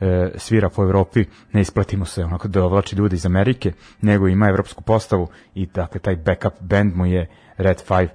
e, 0.01 0.31
svira 0.37 0.69
po 0.69 0.83
Evropi, 0.83 1.25
ne 1.53 1.61
isplatimo 1.61 2.05
se 2.05 2.25
onako 2.25 2.49
da 2.49 2.65
ovlači 2.65 2.97
ljudi 2.97 3.17
iz 3.17 3.27
Amerike, 3.27 3.73
nego 4.01 4.29
ima 4.29 4.49
evropsku 4.49 4.83
postavu 4.83 5.29
i 5.55 5.67
dakle 5.67 6.01
taj 6.01 6.17
backup 6.17 6.55
band 6.61 6.97
mu 6.97 7.07
je 7.07 7.29
Red 7.57 7.83
Five 7.87 8.09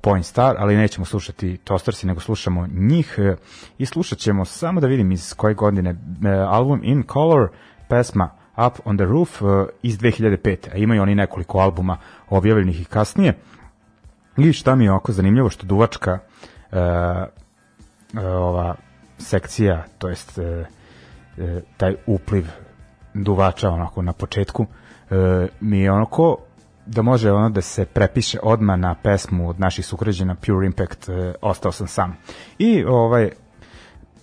Point 0.00 0.26
Star, 0.26 0.56
ali 0.58 0.76
nećemo 0.76 1.04
slušati 1.04 1.56
Tostersi, 1.56 2.06
nego 2.06 2.20
slušamo 2.20 2.66
njih 2.66 3.18
i 3.78 3.86
slušat 3.86 4.18
ćemo 4.18 4.44
samo 4.44 4.80
da 4.80 4.86
vidim 4.86 5.12
iz 5.12 5.34
koje 5.34 5.54
godine 5.54 5.94
album 6.48 6.80
In 6.84 7.04
Color, 7.12 7.48
pesma 7.88 8.39
Up 8.66 8.78
on 8.84 8.96
the 8.96 9.04
Roof 9.04 9.42
e, 9.42 9.44
iz 9.82 9.98
2005. 9.98 10.56
A 10.72 10.76
imaju 10.76 11.02
oni 11.02 11.14
nekoliko 11.14 11.58
albuma 11.58 11.96
objavljenih 12.28 12.80
i 12.80 12.84
kasnije. 12.84 13.38
I 14.36 14.52
šta 14.52 14.74
mi 14.74 14.84
je 14.84 14.92
oko 14.92 15.12
zanimljivo 15.12 15.50
što 15.50 15.66
duvačka 15.66 16.18
e, 16.72 17.40
E, 18.14 18.26
ova 18.26 18.74
sekcija, 19.18 19.84
to 19.98 20.08
jest 20.08 20.38
e, 20.38 20.64
taj 21.76 21.94
upliv 22.06 22.46
duvača 23.14 23.70
onako 23.70 24.02
na 24.02 24.12
početku 24.12 24.66
mi 25.60 25.80
je 25.80 25.92
onako 25.92 26.36
da 26.86 27.02
može 27.02 27.32
ono 27.32 27.50
da 27.50 27.60
se 27.60 27.84
prepiše 27.84 28.38
odma 28.42 28.76
na 28.76 28.94
pesmu 28.94 29.48
od 29.48 29.60
naših 29.60 29.86
sugrađana 29.86 30.34
Pure 30.34 30.66
Impact 30.66 31.08
e, 31.08 31.34
Ostao 31.42 31.72
sam 31.72 31.86
sam. 31.86 32.16
I 32.58 32.84
ovaj 32.84 33.30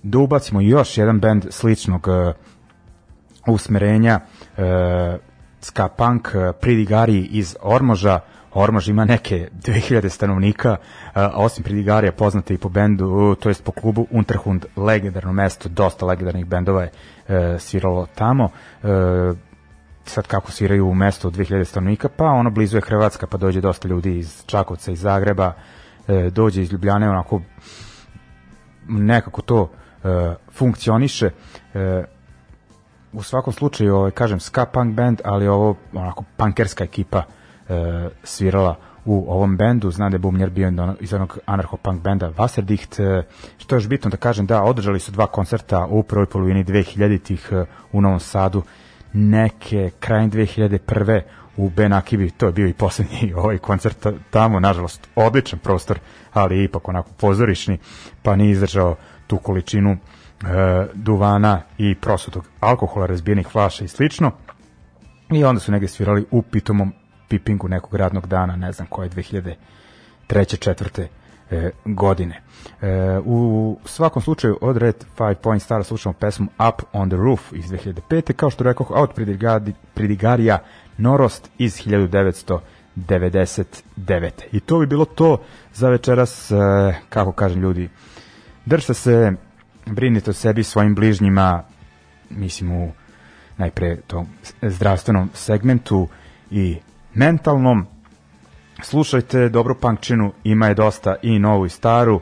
da 0.03 0.17
ubacimo 0.17 0.61
još 0.61 0.97
jedan 0.97 1.19
bend 1.19 1.45
sličnog 1.49 2.07
e, 2.07 2.33
usmerenja 3.47 4.19
e, 4.57 5.17
ska 5.61 5.87
punk 5.87 6.27
e, 6.35 6.53
Pridigari 6.53 7.19
iz 7.31 7.55
Ormoža 7.61 8.19
Ormož 8.57 8.89
ima 8.89 9.05
neke 9.05 9.47
2000 9.53 10.09
stanovnika, 10.09 10.75
a 11.13 11.31
osim 11.35 11.63
Pridigarija 11.63 12.11
poznate 12.11 12.53
i 12.53 12.57
po 12.57 12.69
bendu, 12.69 13.35
to 13.35 13.49
jest 13.49 13.63
po 13.63 13.71
klubu 13.71 14.07
Unterhund, 14.11 14.65
legendarno 14.75 15.33
mesto, 15.33 15.69
dosta 15.69 16.05
legendarnih 16.05 16.45
bendova 16.45 16.81
je 16.81 16.91
e, 17.27 17.59
sviralo 17.59 18.07
tamo. 18.15 18.49
E, 18.83 18.87
sad 20.05 20.27
kako 20.27 20.51
sviraju 20.51 20.87
u 20.87 20.93
mesto 20.93 21.27
od 21.27 21.35
2000 21.35 21.63
stanovnika, 21.63 22.09
pa 22.09 22.25
ono 22.25 22.49
blizu 22.49 22.77
je 22.77 22.81
Hrvatska, 22.81 23.27
pa 23.27 23.37
dođe 23.37 23.61
dosta 23.61 23.87
ljudi 23.87 24.17
iz 24.17 24.43
Čakovca, 24.45 24.91
iz 24.91 24.99
Zagreba, 24.99 25.53
e, 26.07 26.29
dođe 26.29 26.61
iz 26.61 26.71
Ljubljane, 26.71 27.09
onako 27.09 27.41
nekako 28.87 29.41
to 29.41 29.69
e, 30.03 30.35
funkcioniše. 30.51 31.29
E, 31.73 32.03
u 33.17 33.23
svakom 33.23 33.53
slučaju, 33.53 33.95
ovaj, 33.95 34.11
kažem, 34.11 34.39
ska 34.39 34.65
punk 34.65 34.95
band, 34.95 35.21
ali 35.23 35.47
ovo 35.47 35.75
onako 35.93 36.23
punkerska 36.37 36.83
ekipa 36.83 37.23
e, 37.69 38.09
svirala 38.23 38.75
u 39.05 39.25
ovom 39.31 39.57
bendu, 39.57 39.91
zna 39.91 40.09
da 40.09 40.15
je 40.15 40.19
Bumnjer 40.19 40.49
bio 40.49 40.71
iz 40.99 41.13
onog 41.13 41.37
anarcho-punk 41.45 42.01
benda 42.01 42.31
Wasserdicht, 42.31 43.19
e, 43.19 43.23
što 43.57 43.75
je 43.75 43.77
još 43.77 43.87
bitno 43.87 44.09
da 44.09 44.17
kažem 44.17 44.45
da 44.45 44.63
održali 44.63 44.99
su 44.99 45.11
dva 45.11 45.27
koncerta 45.27 45.85
u 45.89 46.03
prvoj 46.03 46.25
polovini 46.25 46.63
2000-ih 46.63 47.49
e, 47.51 47.65
u 47.91 48.01
Novom 48.01 48.19
Sadu, 48.19 48.63
neke 49.13 49.91
krajem 49.99 50.31
2001. 50.31 51.21
u 51.57 51.69
Ben 51.69 51.93
Akibi, 51.93 52.31
to 52.31 52.45
je 52.45 52.51
bio 52.51 52.67
i 52.67 52.73
poslednji 52.73 53.33
ovaj 53.43 53.57
koncert 53.57 54.07
tamo, 54.29 54.59
nažalost, 54.59 55.07
odličan 55.15 55.59
prostor, 55.59 55.99
ali 56.33 56.63
ipak 56.63 56.87
onako 56.89 57.09
pozorišni, 57.19 57.77
pa 58.23 58.35
nije 58.35 58.51
izdržao 58.51 58.95
tu 59.27 59.37
količinu 59.37 59.97
e, 60.41 60.87
duvana 60.93 61.61
i 61.77 61.95
prosutog 61.95 62.45
alkohola, 62.59 63.05
razbijenih 63.05 63.47
flaša 63.47 63.85
i 63.85 63.87
slično. 63.87 64.31
I 65.31 65.43
onda 65.43 65.59
su 65.59 65.71
negde 65.71 65.87
svirali 65.87 66.25
u 66.31 66.41
pitomom 66.41 66.93
pipingu 67.27 67.67
nekog 67.67 67.95
radnog 67.95 68.27
dana, 68.27 68.55
ne 68.55 68.71
znam 68.71 68.87
koje, 68.87 69.09
2003. 69.09 70.57
četvrte 70.59 71.07
e, 71.51 71.71
godine. 71.85 72.41
E, 72.81 73.19
u 73.25 73.79
svakom 73.85 74.21
slučaju 74.21 74.57
od 74.61 74.77
Red 74.77 74.95
Five 75.17 75.35
Point 75.35 75.63
Star 75.63 75.83
slušamo 75.83 76.13
pesmu 76.13 76.47
Up 76.69 76.81
on 76.93 77.09
the 77.09 77.17
Roof 77.17 77.53
iz 77.53 77.65
2005. 77.65 78.33
Kao 78.33 78.49
što 78.49 78.63
rekao, 78.63 78.87
od 78.89 79.09
Pridigarija 79.93 80.59
Norost 80.97 81.49
iz 81.57 81.85
1999. 81.85 84.31
I 84.51 84.59
to 84.59 84.79
bi 84.79 84.85
bilo 84.85 85.05
to 85.05 85.41
za 85.73 85.89
večeras, 85.89 86.51
e, 86.51 86.55
kako 87.09 87.31
kažem 87.31 87.61
ljudi, 87.61 87.89
držite 88.65 88.93
se, 88.93 89.33
brinite 89.87 90.29
o 90.29 90.33
sebi, 90.33 90.63
svojim 90.63 90.95
bližnjima, 90.95 91.63
mislim 92.29 92.71
u 92.71 92.91
najpre 93.57 93.95
tom 94.07 94.27
zdravstvenom 94.61 95.29
segmentu 95.33 96.07
i 96.51 96.77
mentalnom. 97.13 97.87
Slušajte 98.83 99.49
dobru 99.49 99.75
punkčinu, 99.75 100.33
ima 100.43 100.67
je 100.67 100.73
dosta 100.73 101.15
i 101.21 101.39
novu 101.39 101.65
i 101.65 101.69
staru. 101.69 102.21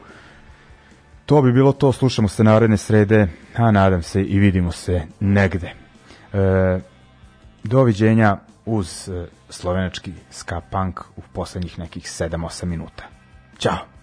To 1.26 1.41
bi 1.41 1.53
bilo 1.53 1.72
to, 1.72 1.91
slušamo 1.91 2.28
se 2.28 2.43
naredne 2.43 2.78
srede, 2.78 3.28
a 3.55 3.72
nadam 3.72 4.03
se 4.03 4.24
i 4.24 4.39
vidimo 4.39 4.72
se 4.72 5.01
negde. 5.20 5.74
E, 6.34 6.80
doviđenja 7.63 8.38
uz 8.66 9.09
e, 9.09 9.28
slovenački 9.49 10.11
ska 10.32 10.61
punk 10.72 10.99
u 11.16 11.22
poslednjih 11.34 11.80
nekih 11.80 12.03
7-8 12.03 12.66
minuta. 12.66 13.03
Ćao! 13.57 13.95